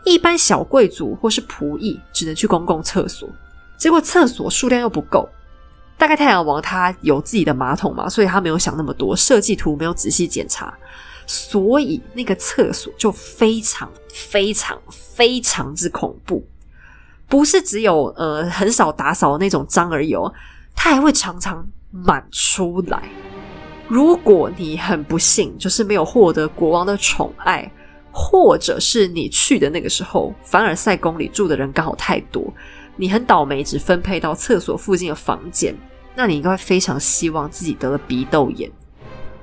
[0.04, 3.28] 一般小贵族或是仆役只能去公共厕所。
[3.76, 5.28] 结果厕所数量又不够，
[5.98, 10.72] 大概太阳王他有自己的马桶嘛，所以他没有想那么多，设计图没有仔细检查，
[11.26, 16.46] 所以那个厕所就非常非常非常之恐怖，
[17.28, 20.32] 不是只有呃很少打扫的那种脏而已哦，
[20.74, 21.66] 它还会常常。
[22.04, 23.04] 满出来。
[23.88, 27.72] 如果你很不幸，就是没有获得国王的宠爱，
[28.12, 32.52] 或者是你去的那个时候，凡尔赛宫里住的人刚好太多，
[32.96, 35.74] 你很倒霉只分配到厕所附近的房间，
[36.14, 38.70] 那你应该非常希望自己得了鼻窦炎。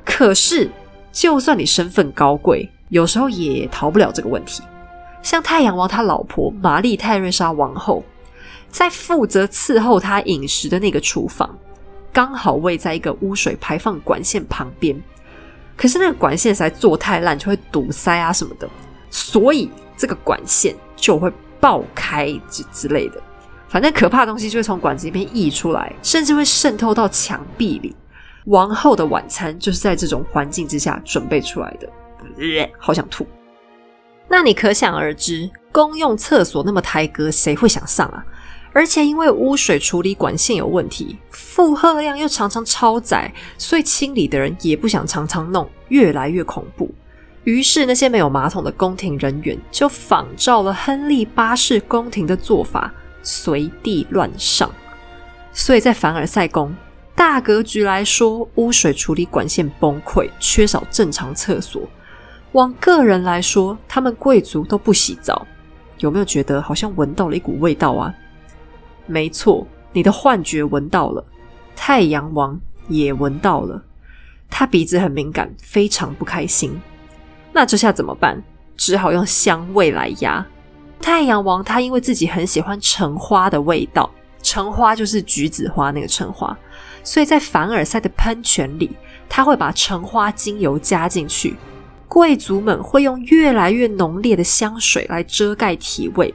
[0.06, 0.70] 可是，
[1.14, 4.64] 就算你身份高贵，有时候也逃不了这个问题。
[5.22, 8.04] 像太阳王他老婆玛丽泰瑞莎王后，
[8.68, 11.56] 在负责伺候他饮食的那个厨房，
[12.12, 15.00] 刚好位在一个污水排放管线旁边。
[15.78, 18.68] 可是那个管线实在做太烂，就会堵塞啊什么的，
[19.10, 23.22] 所以这个管线就会爆开之之类的。
[23.70, 27.96] 反正可怕的东西就会从管子里面溢出来，甚至会渗透到墙壁里。
[28.46, 31.90] 王后的晚餐就是在这种环境之下准备出来的，
[32.78, 33.26] 好想吐。
[34.28, 38.26] 那你可想而知，公用厕所那么抬格，谁会想上啊？
[38.74, 46.90] 而且因为污水处理管线有问题，负荷量又常常超载，所以清理的人也不想常常弄，越来越恐怖。
[47.44, 52.92] 于是那些没有马桶的宫廷人员就仿照了亨利八世宫廷的做法，
[53.22, 54.72] 随地乱上。
[55.52, 56.76] 所以在凡尔赛宫，
[57.16, 61.82] 大格局来说，污水处理管线崩溃，缺少正常厕所；
[62.54, 65.46] 往个人来说，他们贵族都不洗澡。
[66.00, 68.14] 有没有觉得好像闻到了一股味道啊？
[69.06, 71.24] 没错，你的幻觉闻到了，
[71.76, 73.82] 太阳王也闻到了，
[74.50, 76.82] 他鼻子很敏感，非常不开心。
[77.54, 78.44] 那这下怎么办？
[78.76, 80.46] 只好用香味来压。
[81.00, 84.10] 太阳王他因为自己很喜欢橙花的味道，
[84.42, 86.58] 橙花就是橘子花那个橙花，
[87.04, 88.90] 所以在凡尔赛的喷泉里，
[89.28, 91.56] 他会把橙花精油加进去。
[92.08, 96.34] 贵族们会用越来越浓烈的香水来遮盖体味。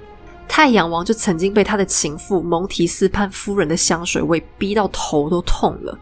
[0.48, 5.96] 太阳王就曾经被他的情妇蒙提斯潘夫人的香水味逼到头都痛了，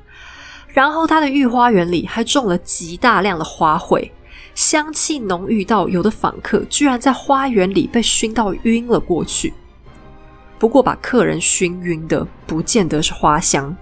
[0.68, 4.10] 然后他的御花园里还种了极大量的花卉，
[4.54, 9.52] 香气浓郁到有的访客居然在花园里被熏到晕了过去。
[10.58, 13.76] 不过把客人熏晕的不见得是花香，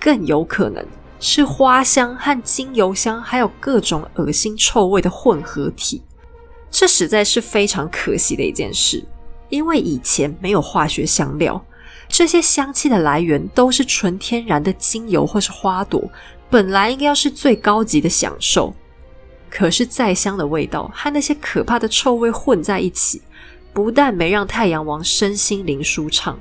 [0.00, 0.84] 更有可能
[1.20, 6.02] 是花香和精油香还有各种恶心臭味的混合体，
[6.70, 9.04] 这实在是非常可惜的一件事。
[9.48, 11.64] 因为以前没有化学香料，
[12.06, 16.02] 这些香气的来源都是纯天然的精油或是花朵，
[16.50, 18.74] 本来应该要是最高级的享受。
[19.50, 23.22] 可是再香的味道和那些可怕的臭味混在一起，
[23.72, 26.38] 不但没让太阳王身心灵舒畅，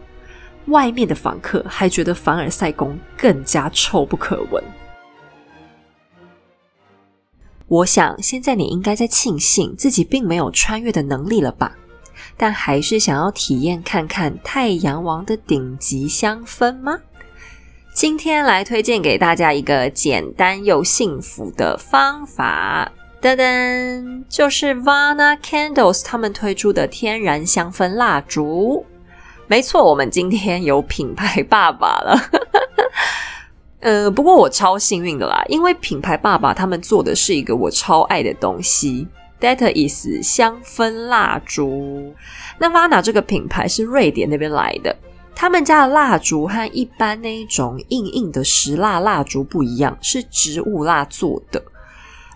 [0.68, 4.64] 外面的访客还觉得凡尔赛宫更加臭不可闻。
[7.68, 11.76] 我想现在你应该在庆幸自己并没有穿越的能力了吧？
[12.36, 16.98] 但还是想要体验看看太阳王的顶级香氛吗？
[17.94, 22.92] 今天来推荐给大家一个简单又幸福的方法，
[23.22, 28.86] 噔噔，就是 Vana Candles 他们推出的天然香氛蜡烛。
[29.48, 32.20] 没错，我们今天有品牌爸爸了。
[33.80, 39.08] 呃，不过我超幸运的啦，因为品牌爸爸他们做的是一个我超爱的东西。
[39.40, 42.14] That is 香氛蜡烛。
[42.58, 44.96] 那 Vana 这个品牌是瑞典那边来的，
[45.36, 51.64] 他们家的蜡烛和一般那一种硬硬的石蜡蜡烛不一样，是植物蜡做的，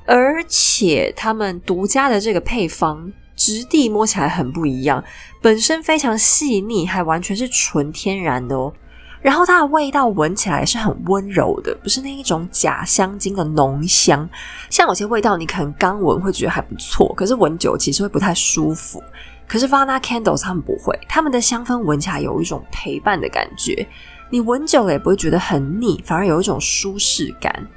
[0.06, 3.12] 而且他们独家的这个配方
[3.44, 5.04] 质地摸起来很不一样，
[5.42, 8.72] 本身非常细腻，还完全是纯天然的哦。
[9.20, 14.30] 然后它的味道闻起来是很温柔的，不是那一种假香精的浓香。
[14.70, 19.02] 像有些味道你可能刚闻会觉得还不错，可是闻久其实会不太舒服。
[19.48, 23.88] 可是 Vana Candles 他们不会，他们的香氛闻起来有一种陪伴的感觉，
[24.30, 27.68] 你闻久了也不会觉得很腻，反而有一种舒适感。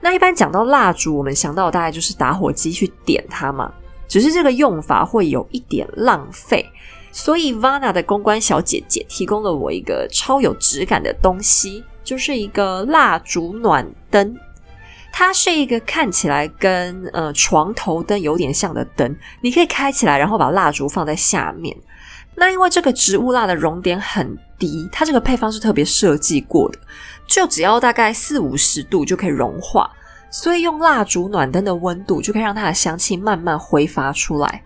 [0.00, 3.70] 那一般讲到蜡烛，我们想到大概就是打火机去点它嘛，
[4.10, 6.68] 只是这个用法会有一点浪费。
[7.12, 14.36] 所以，Vana 的公关小姐姐提供了我一个超有质感的东西，就是一个蜡烛暖灯。
[15.12, 21.76] 它是一个看起来跟呃床头灯有点像的灯，你可以开起来，然后把蜡烛放在下面。
[22.36, 26.78] 那因为这个植物蜡的熔点很低，它这个配方是特别设计过的，
[27.26, 29.90] 就只要大概四五十度就可以融化，
[30.30, 34.62] 所以用蜡烛暖灯的温度就可以让它的香气慢慢挥发出来。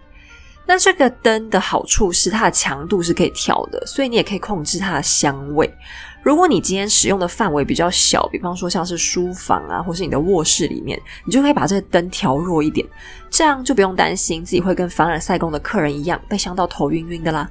[0.66, 5.70] 那这个灯的好处是它的强度是可以调的，所以你也可以控制它的香味。
[6.22, 12.86] 如果你今天使用的范围比较小，比方说像是书房啊，或是你的卧室里面，你就可以把这个灯调弱一点，
[13.28, 17.46] 这样就不用担心自己会跟凡尔赛宫的客人一样被香到头晕晕的啦。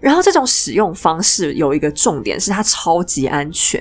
[0.00, 3.80] 然后这种使用方式有一个重点是它超级安全。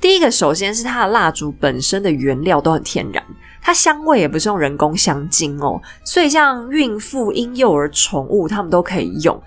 [0.00, 3.22] 第一个，首先是它的蜡烛本身的原料都很天然。
[3.60, 9.38] 它香味也不是用人工香精哦，所以像孕妇、婴幼儿、宠物，他们都可以用。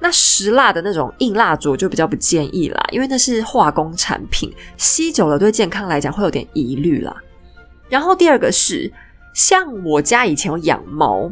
[0.00, 7.14] 那石蜡的那种硬蜡烛就比较不建议啦，因为那是化工产品，吸久了对健康来讲会有点疑虑啦。
[7.88, 8.90] 然后第二个是，
[9.34, 11.30] 像我家以前有养猫，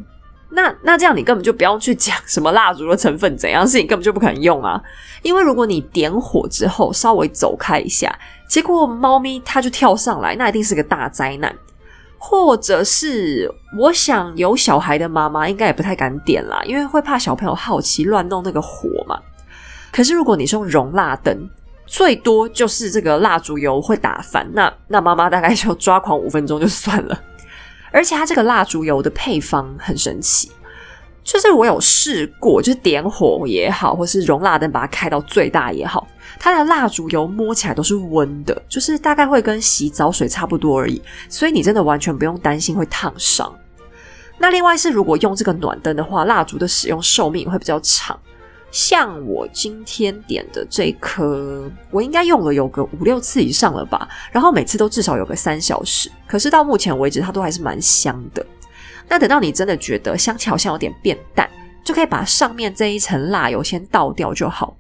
[0.53, 4.81] 那那这样你根本就不用去讲什么蜡烛的成分怎样，是你根本就不可能用啊。
[5.23, 8.13] 因为如果你点火之后稍微走开一下，
[8.49, 11.55] 结果猫咪它就跳上来，那一定是个大灾难。
[12.23, 19.19] 或者是我想有小孩的妈妈应该也不太敢点啦，因为会怕小朋友好奇乱弄那个火嘛。
[19.91, 21.49] 可是如果你是用熔蜡灯，
[21.87, 27.19] 最多就是这个蜡烛油会打翻，那那妈妈大概就抓狂五分钟就算了。
[27.91, 30.51] 而且它这个蜡烛油的配方很神奇，
[31.25, 36.07] 就是我有试过，就是点火也好，或是熔蜡灯把它开到最大也好。
[36.39, 43.53] 它的蜡烛油摸起来都是温的，就是大概会跟洗澡水差不多而已，所以你真的完全不用担心会烫伤。
[44.39, 48.19] 那另外是如果用这个暖灯的话，蜡烛的使用寿命会比较长。
[48.71, 56.11] 像我今天点的这颗，我应该用了有个五六次以上了吧，然后每次都至少有个三小时。
[56.27, 58.45] 可是到目前为止，它都还是蛮香的。
[59.09, 61.51] 那等到你真的觉得香气好像有点变淡，
[61.85, 64.77] 就可以把上面这一层蜡油先倒掉就好。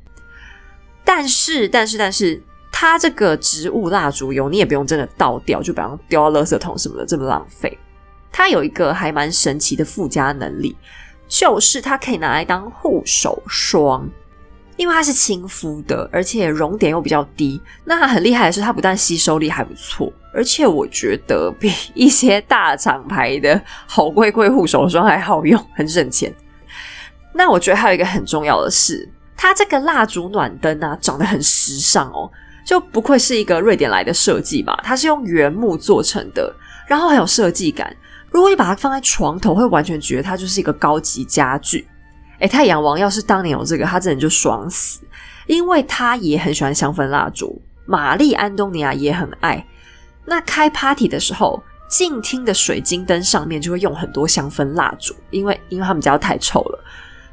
[1.05, 7.76] 但是，但是，但是，它这个植物蜡烛油，你也不用真的倒掉，就比方丢到垃圾桶什么的，这么浪费。
[8.30, 10.76] 它有一个还蛮神奇的附加能力，
[11.30, 14.06] 就是它可以拿来当护手霜，
[14.76, 17.58] 因为它是亲肤的，而且熔点又比较低。
[17.84, 26.34] 那它很厉害的是，它不但吸收力还不错，而且我觉得比一些大厂牌的好贵贵护手霜还好用，很省钱。
[27.32, 29.08] 那我觉得还有一个很重要的是。
[29.36, 32.30] 它这个蜡烛暖灯啊，长得很时尚哦，
[32.62, 34.78] 就不愧是一个瑞典来的设计吧。
[34.84, 36.54] 它是用原木做成的，
[36.86, 37.96] 然后很有设计感。
[38.30, 41.86] 如果你把它放在床头，会完全觉得它就是一个高级家具。
[42.38, 45.00] 哎，太阳王要是当年有这个，他真的就爽死，
[45.46, 47.60] 因为他也很喜欢香氛蜡烛。
[47.84, 49.66] 玛丽安东尼亚也很爱。
[50.24, 56.84] 那开 party 的时候，静听的水晶灯上面就会用很多香氛蜡烛，因为因为他们家太臭了。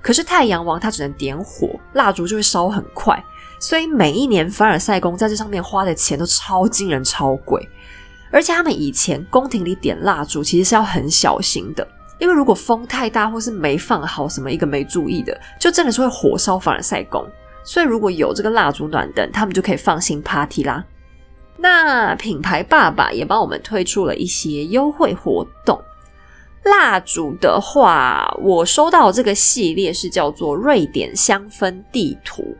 [0.01, 3.23] 可是太阳王他只能点火，蜡烛就会烧很快，
[3.59, 7.65] 所以每一年凡尔赛宫在这上面花的钱都超惊人、超贵。
[8.31, 11.87] 而且他们以前宫廷里点蜡烛其实是要很小心的，
[12.19, 17.25] 因为如果风太大或是没放好，什么一个没注意的，就真的是会火烧凡尔赛宫。
[17.63, 20.83] 所以如果有这个蜡烛暖灯，他们就可以放心 party 啦。
[21.57, 25.81] 那品牌爸爸也帮我们推出了一些优惠活动。
[26.63, 32.55] 蜡烛的话，我收到这个系列是叫做瑞典香氛地图，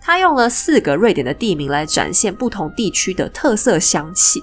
[0.00, 4.42] 它用了四个瑞典的地名来展现不同地区的特色香气。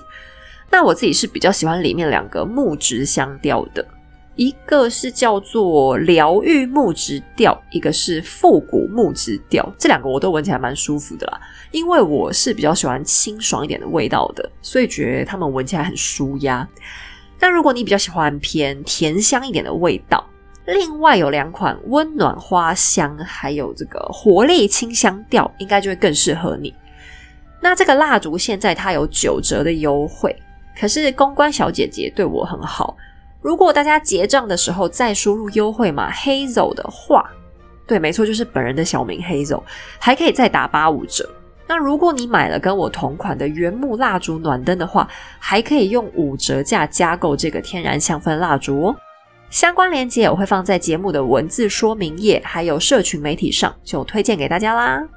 [0.74, 3.88] 那我自己是比较喜欢里面两个木质香调的，
[4.36, 9.72] 一个是叫做疗愈木质调，一个是复古木质调。
[9.78, 16.68] 这两个我都闻起来蛮舒服的啦，因为我是比较喜欢清爽一点的味道的，所以觉得它们闻起来很舒压。
[17.38, 20.28] 但如果你比较喜欢偏甜香一点的味道，
[20.66, 26.74] 另外有两款温暖花香，还有这个活力清香调，应该就会更适合你。
[27.62, 30.36] 那这个蜡烛现在它有九折的优惠，
[30.80, 32.96] 可是公关小姐姐对我很好，
[33.42, 37.30] 如果大家结账的时候再输入优惠码 Hazel 的话，
[37.86, 39.62] 对，没错，就是本人的小名 Hazel，
[40.00, 41.30] 还可以再打八五折。
[41.66, 45.08] 那如果你买了跟我同款的原木蜡烛暖灯的话，
[45.40, 48.96] 还可以用五折价加购这个天然香氛蜡烛哦。
[49.50, 55.08] 相关链接我会放在节目的文字说明页，还有社群媒体上，就推荐给大家啦。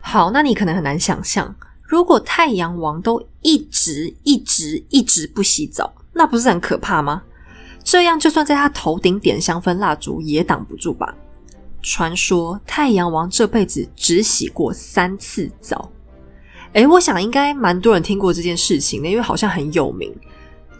[0.00, 1.54] 好，那你可能很难想象，
[1.94, 7.22] 如果太阳王都一直一直一直不洗澡，那不是很可怕吗？
[7.84, 11.14] 这样就算在他头顶点香氛蜡烛也挡不住吧。
[11.80, 15.88] 传说太阳王这辈子只洗过三次澡，
[16.72, 20.12] 诶，我想应该蛮多人听过这件事情的，因为好像很有名。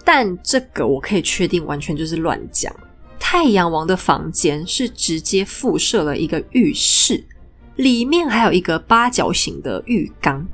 [0.04, 2.74] 但这个我可以确定，完全就是乱讲。
[3.20, 7.24] 太阳王的房间是直接附设了一个浴室，
[7.76, 10.44] 里面还有一个八角形的浴缸，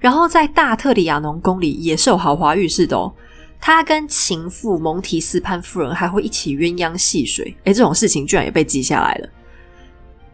[0.00, 3.12] 然后在大特里亚农宫里也是有豪华浴室的哦。
[3.60, 9.28] 他跟情妇蒙提斯潘夫人还会一起鸳鸯戏水，诶，这种事情居然也被记下来了。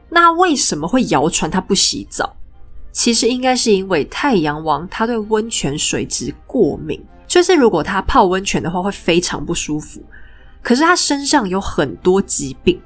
[0.09, 2.37] 那为什么会谣传他不洗澡？
[2.93, 10.01] 其实应该是因为太阳王他对温泉水质过敏，就是如果他泡温泉的话会非常不舒服。
[10.63, 12.81] 可是他身上有很多疾病，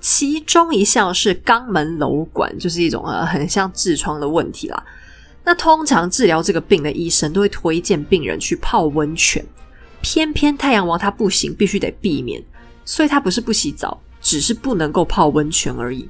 [0.00, 4.84] 其中一项是肛门瘘管，就是一种呃很像痔疮的问题啦。
[5.46, 9.46] 那通常治疗这个病的医生都会推荐病人去泡温泉，
[10.02, 12.42] 偏偏太阳王他不行，必须得避免，
[12.84, 16.08] 所以他不是不洗澡，只是不能够泡温泉而已。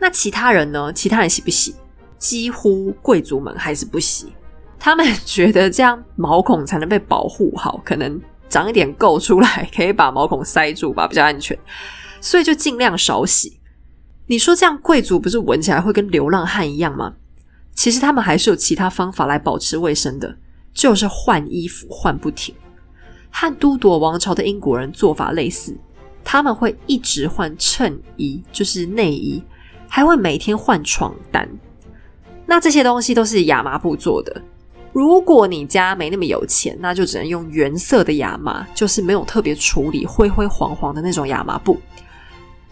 [0.00, 0.92] 那其他人呢？
[0.92, 1.76] 其他人洗不洗？
[2.18, 4.32] 几乎贵族们还是不洗，
[4.80, 11.56] 他们 觉得这样毛孔才能被保护好，可能长一点垢出来，可以把毛孔塞住吧，比较安全，
[12.20, 13.60] 所以就尽量少洗。
[14.26, 17.14] 你说这样贵族不是闻起来会跟流浪汉一样吗？
[17.74, 20.36] 其实他们还是有其他方法来保持卫生的，
[20.72, 22.54] 就是换衣服换不停。
[23.30, 25.74] 和都铎王朝的英国人做法类似，
[26.22, 29.42] 他们会一直换衬衣，就是内衣，
[29.88, 31.48] 还会每天换床单。
[32.44, 34.42] 那这些东西都是亚麻布做的。
[34.92, 41.80] 如果你家没那么有钱，那就只能用原色的亚麻，就是没有特别处理、灰灰黄黄的那种亚麻布。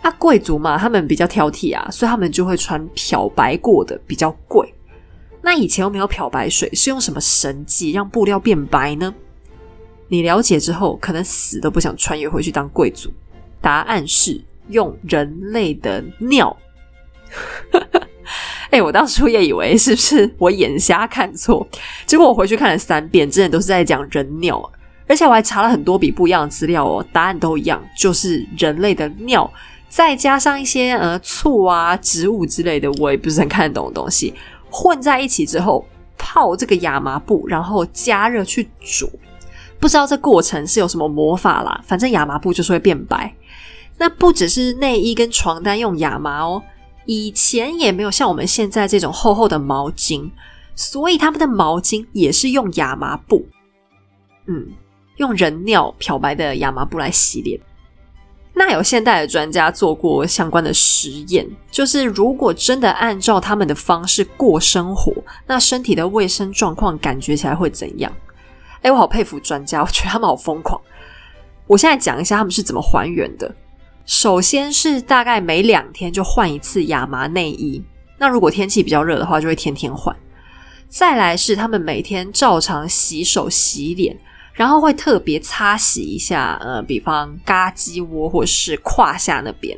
[0.02, 4.74] 那贵族嘛，他们比较挑剔啊，所以他们就会穿漂白过的，比较贵。
[5.42, 9.14] 那以前又没有漂白水，是用什么神迹让布料变白呢？
[10.08, 13.12] 你了解之后，可能死都不想穿越回去当贵族。
[13.60, 16.56] 答案是用人类的尿。
[18.70, 21.66] 哎，我当初也以为是不是我眼瞎看错，
[22.06, 24.70] 结果我回去看了三遍，真的都是在讲人尿，
[25.08, 29.52] 而且我还查了很多笔不一样的资料哦，答案都一样，就是人类的尿，
[29.88, 34.32] 再加上一些呃醋啊、植物之类的，我也不是很看得懂的东西。
[34.70, 35.84] 混在一起之后，
[36.16, 39.10] 泡这个亚麻布，然后加热去煮，
[39.78, 41.80] 不知道这过程是有什么魔法啦。
[41.84, 43.34] 反正亚麻布就是会变白。
[43.98, 46.62] 那不只是内衣跟床单用亚麻哦，
[47.04, 50.30] 以前也没有像我们现在这种厚厚的毛巾，
[50.74, 53.46] 所以他们的毛巾也是用亚麻布，
[54.46, 54.68] 嗯，
[55.16, 57.60] 用人尿漂白的亚麻布来洗脸。
[58.52, 65.12] 那有现代的专家做过相关的实验，就是如果真的按照他们的方式过生活，
[65.46, 68.12] 那身体的卫生状况感觉起来会怎样？
[68.82, 70.80] 哎，我好佩服专家，我觉得他们好疯狂。
[71.66, 73.54] 我现在讲一下他们是怎么还原的。
[74.04, 77.82] 首先是大概每两天就换一次亚麻内衣，
[78.18, 80.14] 那如果天气比较热的话，就会天天换。
[80.88, 84.18] 再来是他们每天照常洗手洗脸。
[84.60, 89.74] 然后会特别擦洗一下，呃，比方嘎鸡窝或是胯下那边，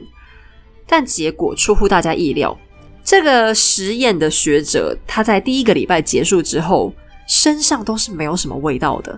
[0.89, 2.59] 但结果出乎大家意料，
[3.05, 6.93] 这个实验的学者他在第一个礼拜结束之后，
[7.29, 9.17] 身上都是没有什么味道的，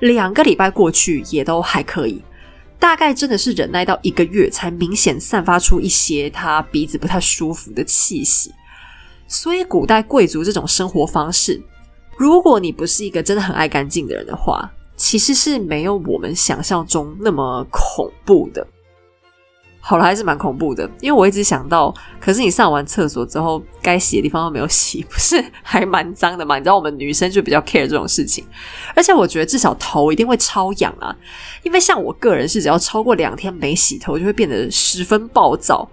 [0.00, 2.24] 两个礼拜过去也都还可以，
[2.78, 8.54] 大概真的是忍耐到一个月才明显散发出一些他鼻子不太舒服的气息，
[9.28, 11.62] 所以古代贵族这种生活方式，
[12.16, 14.72] 如果你不是一个真的很爱干净的人的话。
[14.96, 18.66] 其实是没有我们想象中那么恐怖的。
[19.86, 26.56] 好了，还是蛮恐怖的，因为我一直想到，可是你上完厕所之后，该洗的地方都没有洗，不是还蛮脏的嘛？
[26.56, 28.42] 你知道我们女生就比较 care 这种事情，
[28.96, 31.14] 而且我觉得至少头一定会超痒啊，
[31.64, 35.86] 因为像我个人是只要超过两天没洗头，就会变得十分暴躁。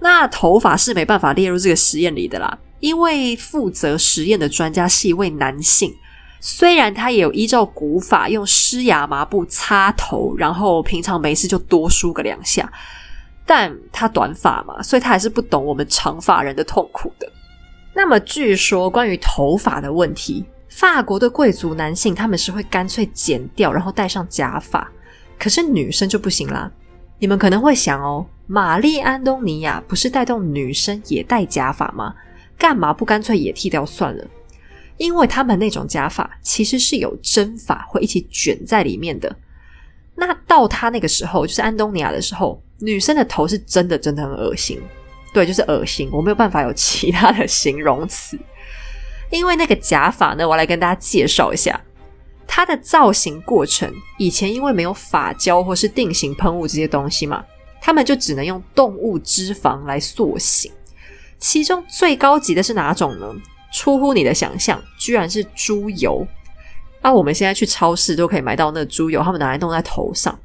[0.00, 5.94] 那头发是没办法列入这个实验里的啦，因为负责实验的专家是一位男性。
[6.44, 12.68] 虽然他也有依照古法用湿亚麻布擦头，然后平常没事就多梳个两下，
[13.46, 17.30] 但他短发嘛，所以他还是不懂我们长发人的痛苦的。
[17.94, 24.90] 那么，据说关于头发的问题，法国的贵族男性他们是会干脆剪掉，然后戴上假发，
[25.38, 26.68] 可是女生就不行啦。
[27.20, 32.12] 你们可能会想哦，玛丽安东尼亚不是带动女生也戴假发吗？
[32.58, 34.24] 干嘛不干脆也剃掉算了？
[35.02, 39.34] 因为他们那种假发其实是有针发会一起卷在里面的。
[40.14, 44.80] 那到他那个时候，就是安东尼亚的时候，女生的头是真的真的很恶心，
[45.34, 48.38] 对，就是恶心，我没有办法有其他的形容词。
[49.32, 51.80] 因为那个假发呢，我来跟大家介绍一下
[52.46, 53.92] 它的造型过程。
[54.18, 57.44] 以前因为没有发胶或是定型喷雾这些东西嘛，
[57.80, 60.70] 他们就只能用动物脂肪来塑形。
[61.40, 63.34] 其中最高级的是哪种呢？
[63.72, 66.26] 出乎你的想象，居然是猪油。
[67.00, 70.38] 那我们现在去超市都可以买到那猪油，他们拿来弄在头上。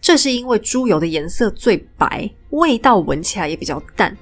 [0.00, 4.16] 这是因为猪油的颜色最白，味道闻起来也比较淡。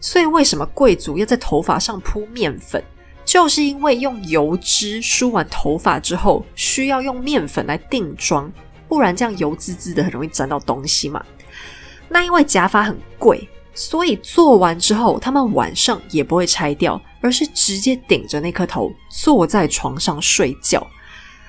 [0.00, 2.82] 所以为什么贵族要在头发上铺面粉？
[3.24, 8.52] 就是因为用油脂梳完头发之后，需要用面粉来定妆，
[8.86, 11.24] 不然这样油滋滋的很容易沾到东西嘛。
[12.06, 13.48] 那因为假发很贵。
[13.74, 20.86] 所以做完之后，他们晚上也不会拆掉，而是直接顶着那颗头坐在床上睡觉。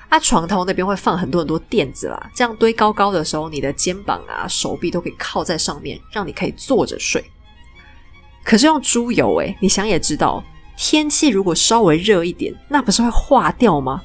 [0.08, 7.24] 啊，床头那边会放很多很多垫子啦，这样堆高高的时候，你的肩膀啊、手臂都可以靠在上面，让你可以坐着睡。
[8.44, 10.42] 可是用猪油，诶，你想也知道，
[10.76, 14.02] 天气如果稍微热一点，那不是会化掉吗？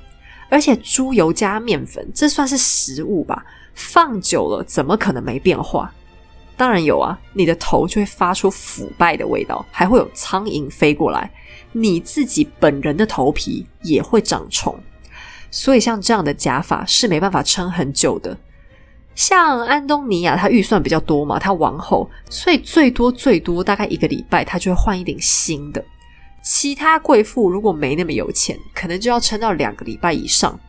[0.49, 3.45] 而且猪油加面粉，这算是食物吧？
[3.75, 5.93] 放久了怎么可能没变化？
[6.61, 7.19] 当然有啊！
[7.33, 11.27] 你的头就会发出腐败的味道，还会有苍蝇飞过来，
[11.71, 14.79] 你自己本人的头皮也会长虫。
[15.49, 18.37] 所以像这样的假发是没办法撑很久的。
[19.15, 25.83] 像安东尼亚，他预算比较多嘛，他王后，所以最多最多大概一个礼拜，他就会换一顶新的。
[26.43, 30.59] 其他贵妇如果没那么有钱，可能就要撑到两个礼拜以上。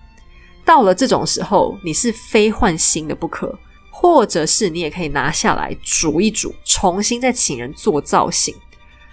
[0.65, 3.59] 到了这种时候，你是非换新的不可，
[3.95, 8.53] 或者是你也可以拿下来煮一煮，重新再请人做造型，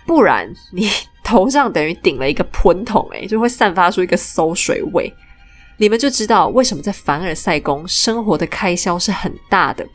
[0.07, 0.89] 不然你
[1.23, 5.13] 头上等于顶了一个喷桶，诶，就会散发出一个馊水味。
[5.77, 9.85] 你们就知道为什么在凡尔赛宫生活的开销是很大的。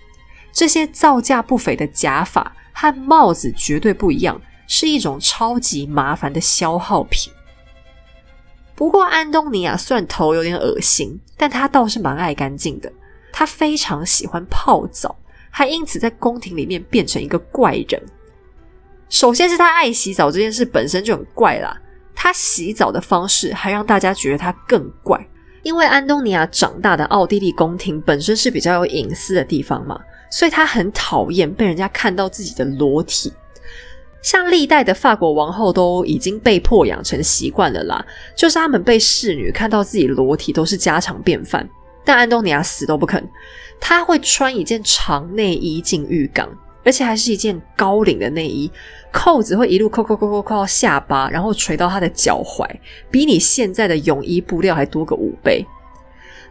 [0.53, 7.33] 这些造价不菲的假发和帽子绝对不一样，是一种超级麻烦的消耗品。
[8.77, 12.93] 不过安东尼啊虽然头有点恶心，但他倒是蛮爱干净的。
[13.37, 15.17] 他非常喜欢泡澡，
[15.51, 18.01] 还因此在宫廷里面变成一个怪人。
[19.09, 21.77] 首先是他爱洗澡这件事本身就很怪啦，
[22.15, 25.21] 他洗澡的方式还让大家觉得他更怪。
[25.65, 29.99] 因为安东尼亚长大的奥地利宫廷本身是比较有隐私的地方嘛，
[30.31, 33.33] 所以他很讨厌被人家看到自己的裸体。
[34.23, 38.07] 像历代的法国王后都已经被迫养成习惯了啦，
[38.37, 41.69] 就是他们被侍女看到自己裸体都是家常便饭。
[42.05, 43.27] 但安东尼亚死都不肯，
[43.81, 46.49] 他会穿一件长内衣进浴缸。
[46.87, 48.71] 而且还是一件高领的内衣，
[49.11, 52.69] 扣子会一路扣扣扣扣扣到下巴，然后垂到他的脚踝，
[53.11, 55.65] 比你现在的泳衣布料还多个五倍。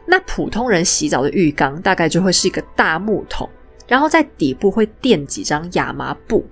[0.08, 3.48] 那普通人洗澡的浴缸大概就会是一个大木桶，
[3.88, 6.44] 然后在底部会垫几张亚麻布，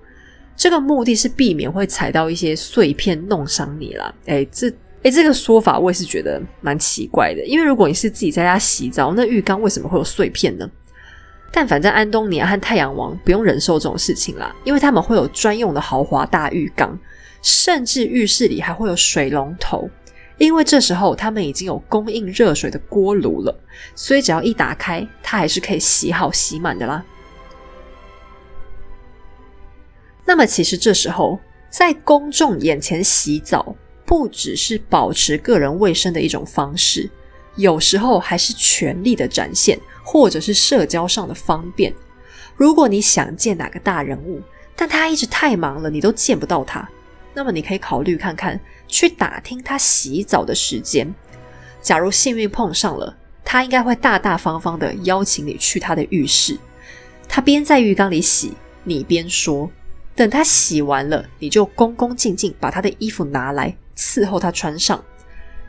[0.56, 4.14] 这个目的是避免会踩到一些碎片弄伤你啦。
[4.28, 4.72] 哎，这
[5.04, 10.70] 哎这个说法我也是觉得蛮奇怪的，因为如果你是自己在家洗澡，那浴缸为什么会有碎片呢？
[11.52, 16.98] 但反正安东尼和太阳王不用忍受这种事情啦，因为他们会有专用的豪华大浴缸，
[17.42, 19.90] 甚至浴室里还会有水龙头，
[20.38, 23.60] 因为这时候他们已经有供应热水的锅炉了，
[23.96, 27.04] 所以只要一打开，它还是可以洗好洗满的啦。
[30.24, 31.38] 那么其实这时候
[31.70, 33.76] 在公众眼前洗澡，
[34.12, 37.10] 不只是保持个人卫生的一种方式，
[37.56, 39.80] 有时候还是权力的展现。
[40.04, 41.94] 或者是社交上的方便。
[42.58, 44.42] 如果你想见哪个大人物，
[44.76, 46.90] 但他一直太忙了，你都见不到他，
[47.34, 51.14] 那么你可以考虑看看，去打听他洗澡的时间。
[51.82, 56.58] 假如幸运碰上了，他应该会大大方方的邀请你去他的浴室。
[57.30, 58.54] 他边在浴缸里洗，
[58.84, 59.72] 你边说。
[60.14, 65.04] 等他洗完了，你就恭恭敬敬把他的衣服拿来伺候他穿上。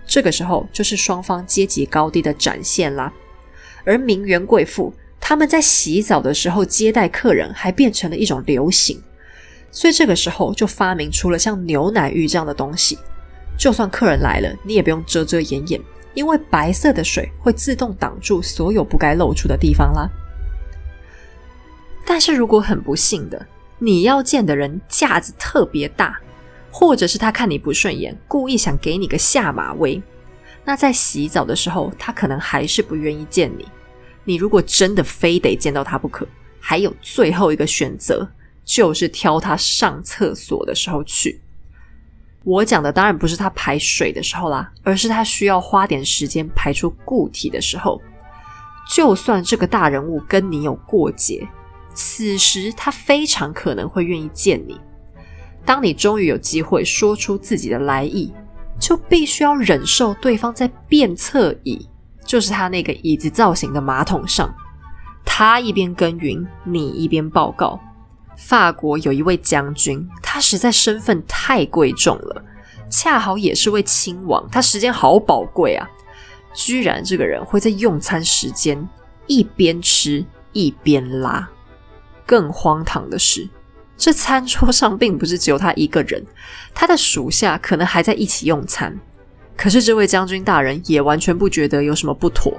[0.06, 3.12] 这个时候就是双方阶级高低的展现啦。
[3.84, 9.00] 而名媛贵妇他们在洗澡的时候接待客人，还变成了一种流行，
[9.70, 12.98] 所以这个时候就发明出了像牛奶浴这样的东西。
[13.56, 15.80] 就算客人来了，你也不用遮遮掩掩，
[16.14, 20.08] 因为白色的水会自动挡住所有不该露出的地方啦。
[22.04, 23.46] 但是如果很不幸的，
[23.78, 26.18] 你要见的人架子特别大，
[26.72, 30.02] 或者是他看你不顺眼，故意想给你个下马威。
[30.64, 33.68] 那在洗澡的时候，他可能还是不愿意见你。
[34.24, 36.26] 你如果真的非得见到他不可，
[36.58, 38.26] 还有最后一个选择，
[38.64, 41.40] 就是挑他上厕所的时候去。
[42.44, 48.00] 我讲的当然不是他排水的时候啦，而是他需要花点时间排出固体的时候。
[48.90, 51.46] 就算这个大人物跟你有过节，
[51.94, 54.80] 此时他非常可能会愿意见你。
[55.64, 58.32] 当你终于有机会说出自己的来意。
[58.80, 61.88] 就必须要忍受对方在便厕椅，
[62.24, 64.52] 就是他那个椅子造型的马桶上，
[65.24, 67.78] 他一边耕耘，你一边报告。
[68.36, 72.44] 法国有一位将军，他实在身份太贵重了，
[72.90, 75.88] 恰好也是位亲王，他时间好宝贵啊！
[76.52, 78.88] 居然这个人会在用餐时间
[79.28, 81.48] 一边吃一边拉。
[82.26, 83.48] 更荒唐的是。
[84.02, 86.26] 这餐桌上并不是只有他一个人，
[86.74, 88.98] 他的属下可能还在一起用餐。
[89.56, 92.52] 可是这位将军大人也完全不觉得有什么不妥，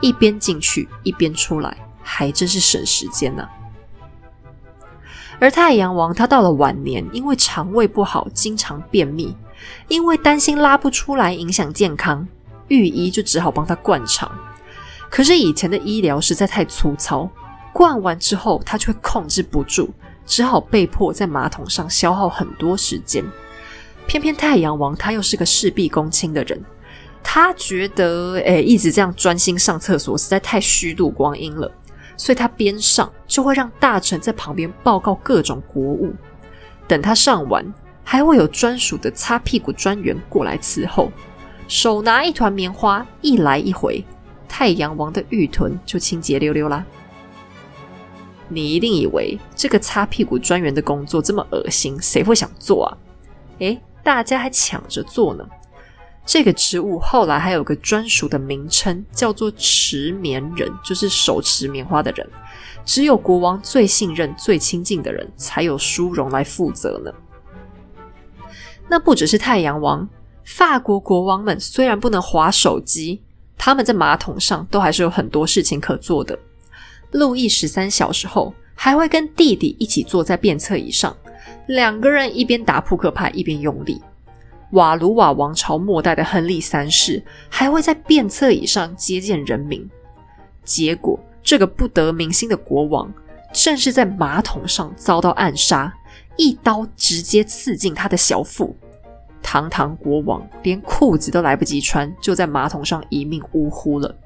[0.00, 3.46] 一边进去一边出来，还真是省时间呢。
[5.38, 9.36] 而太阳王他到了晚年，因为肠胃不好，经常便秘，
[9.86, 12.26] 因为担心拉不出来影响健康，
[12.66, 14.28] 御医就只好帮他灌肠。
[15.08, 17.30] 可是以前的医疗实在太粗糙，
[17.72, 19.88] 灌完之后他却控制不住。
[20.26, 23.24] 只好被迫在马桶上消耗很多时间。
[24.06, 26.60] 偏偏太阳王他又是个事必躬亲的人，
[27.22, 31.70] 他觉得诶一直这样专心上厕所实在太虚度光阴了，
[32.16, 36.12] 所以他边上就会让大臣在旁边报告各种国务。
[36.88, 37.64] 等他上完，
[38.02, 41.10] 还会有专属的擦屁股专员过来伺候，
[41.68, 44.04] 手拿一团棉花，一来一回，
[44.48, 46.84] 太阳王的玉臀就清洁溜溜啦。
[48.54, 52.88] 你一定以为这个擦屁股专员的工作这么恶心，谁会想做啊？
[53.58, 55.46] 诶，大家还抢着做呢。
[56.24, 62.28] 这个职务后来还有个专属的名称，叫做持棉人，就是手持棉花的人。
[62.84, 67.12] 只有国王最信任、最亲近的人才有殊荣来负责呢。
[68.88, 70.08] 那不只是太阳王，
[70.44, 73.22] 法国国王们虽然不能划手机，
[73.56, 76.38] 他们在马桶上都还是有很多事情可做的。
[77.12, 81.16] 路易十三小时候还会跟弟弟一起坐在便厕椅上，
[81.66, 84.00] 两个人一边打扑克牌一边用力。
[84.72, 89.86] 瓦卢瓦王朝末代的亨利三世还会在便厕椅上接见人民。
[90.64, 93.12] 结果，这个不得民心的国王，
[93.52, 95.92] 正是在马桶上遭到暗杀，
[96.36, 98.74] 一刀直接刺进他的小腹。
[99.42, 104.16] 堂堂国王连裤子都来不及穿，就在马桶上一命呜呼了。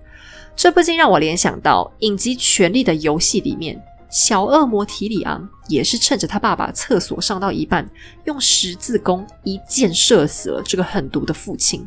[0.57, 7.87] 这不禁让我联想到影集《权力的游戏》里面，小恶魔提里昂也是趁着他爸爸厕所上到一半，
[8.25, 11.87] 用十字弓一箭射死了这个狠毒的父亲。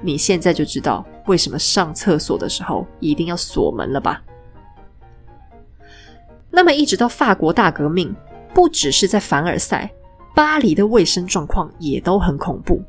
[0.00, 4.22] 你现在就知道为什么上厕所的时候一定要锁门了吧？
[6.50, 8.14] 那么一直到法国大革命，
[8.54, 9.92] 不只是在凡尔赛，
[10.34, 12.82] 巴黎的卫生状况也都很恐怖。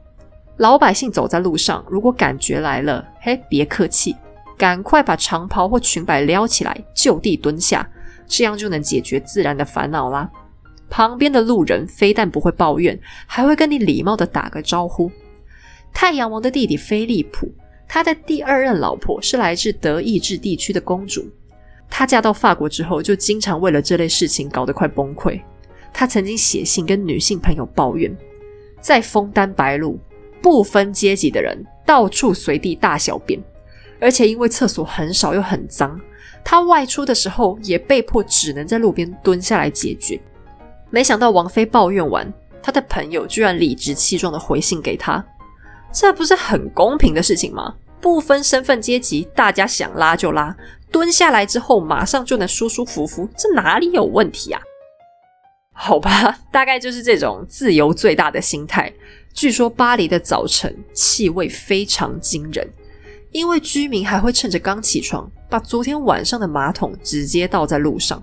[0.57, 4.15] 老百姓走在路上，如果感觉来了，嘿，别客气。
[4.57, 7.89] 赶快把长袍或裙摆撩起来，就地蹲下，
[8.27, 10.29] 这样就能解决自然的烦恼啦。
[10.89, 15.11] 旁边的路人非但不会抱怨，还会跟你礼貌的打个招呼。
[15.91, 17.51] 太阳王的弟弟菲利普，
[17.87, 21.27] 他的第二任老婆是来自德意志地区的公主。
[21.89, 25.39] 她嫁到法国之后，就经常为了这类事情搞得快崩溃。
[25.91, 28.15] 她曾经写信跟女性朋友抱怨，
[28.81, 29.99] 在枫丹白露，
[30.41, 33.39] 不分阶级的人到处随地大小便。
[34.03, 35.97] 而且因为厕所很少又很脏，
[36.43, 40.19] 他外出的时候也被迫只能在路边蹲下来解决。
[40.89, 42.31] 没想到王菲抱怨完，
[42.61, 45.25] 他的朋友居然理直气壮的回信给他，
[45.93, 47.75] 这不是很公平的事情吗？
[48.01, 50.53] 不分身份阶级，大家想拉就拉，
[50.91, 54.61] 蹲下来之后马上就能舒舒服服，这哪里有问题啊？
[55.71, 58.91] 好吧，大概就是这种自由最大的心态。
[59.33, 62.67] 据说巴黎的早晨气味非常惊人。
[63.33, 68.21] 因为居民还会趁着刚起床，把昨天晚上的马桶直接倒在路上。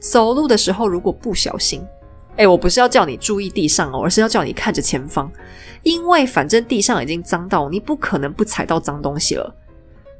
[0.00, 1.84] 走路的时候如果不小心，
[2.36, 5.30] 哎，我不是要叫你注意地上哦，而是要叫你看着前方，
[5.82, 9.52] 因为反正地上已经脏到，你不可能不踩到脏东西了。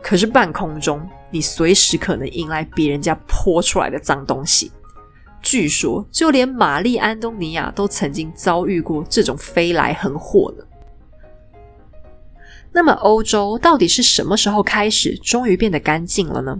[0.02, 1.00] 可是半空中，
[1.30, 4.72] 你随时可能迎来别人家泼出来的脏东西。
[5.40, 10.64] 据说，就连玛丽安东尼亚都曾经遭遇过这种飞来横祸呢。
[12.78, 16.56] 那么，欧洲到底是什么时候开始终于变得干净了呢？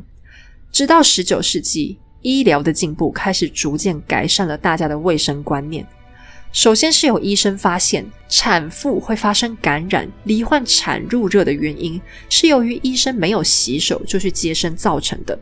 [0.72, 5.86] 直到十九世纪，医疗的进步开始逐渐改善了大家的卫生观念。
[6.50, 15.38] 首先是有医生发现，产妇会发生感染、罹患产褥热的原因是由于医生没有洗手就去接生造成的。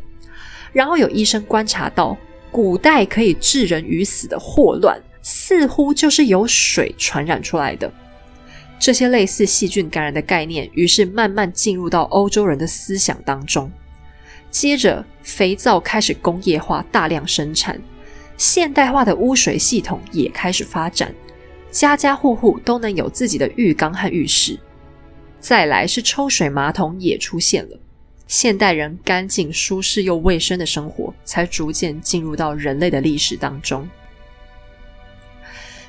[0.74, 2.14] 然后有医生观察到，
[2.50, 7.90] 古代可以致人于死的霍乱，似乎就是由水传染出来的。
[8.78, 13.70] 这些类似细菌感染的概念，于是慢慢进入到欧洲人的思想当中。
[14.50, 17.80] 接着，肥皂开始工业化，大量生产，
[18.36, 21.14] 现代化的污水系统也开始发展，
[21.70, 24.58] 家家户户都能有自己的浴缸和浴室。
[25.40, 27.78] 再来是抽水马桶也出现了，
[28.26, 33.88] 现代人干净、舒适又卫生的生活才逐渐进入到人类的历史当中。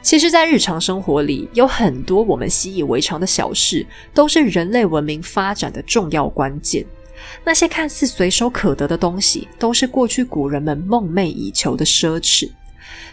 [0.08, 6.86] 其实，在日常生活里，有很多我们习以为常的小事，都是人类文明发展的重要关键。
[7.44, 12.50] 那些看似随手可得的东西，都是过去古人们梦寐以求的奢侈。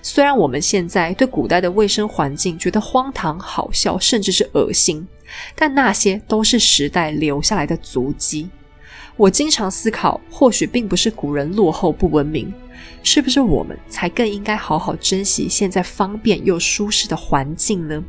[0.02, 5.04] 虽然我们现在对古代的卫生环境觉得荒唐、好笑，甚至是恶心，
[5.56, 8.48] 但那些都是时代留下来的足迹。
[9.16, 12.52] 我经常思考，或许并不是古人落后不文明。
[13.02, 18.02] 是不是我们才更应该好好珍惜现在方便又舒适的环境呢？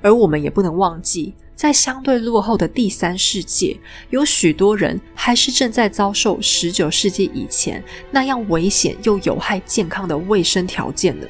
[0.00, 3.76] 而我们也不能忘记，在相对落后的第三世界，
[4.10, 11.26] 有许多人还是正在遭受十九世纪以前那样危险又有害健康的卫生条件呢。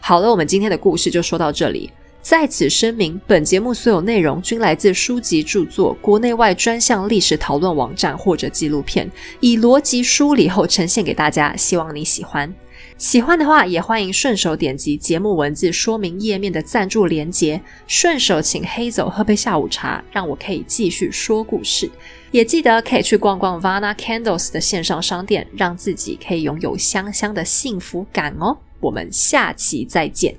[0.00, 1.90] 好了，我们今天的故事就说到这里。
[2.22, 9.10] 在此声明，本节目所有内容均来自书籍著作、国内外专项历史讨论网站或者纪录片，
[9.40, 12.54] 以逻辑梳理后呈现给大家，希望你喜欢。
[12.96, 21.90] 喜欢的话，也欢迎顺手点击节目文字说明页面的赞助连结，顺手请黑走喝杯下午茶，让我可以继续说故事。
[22.30, 28.56] 也记得可以去逛逛 Vana Candles 的线上商店，让自己可以拥有香香的幸福感哦。
[28.78, 30.36] 我们下期再见。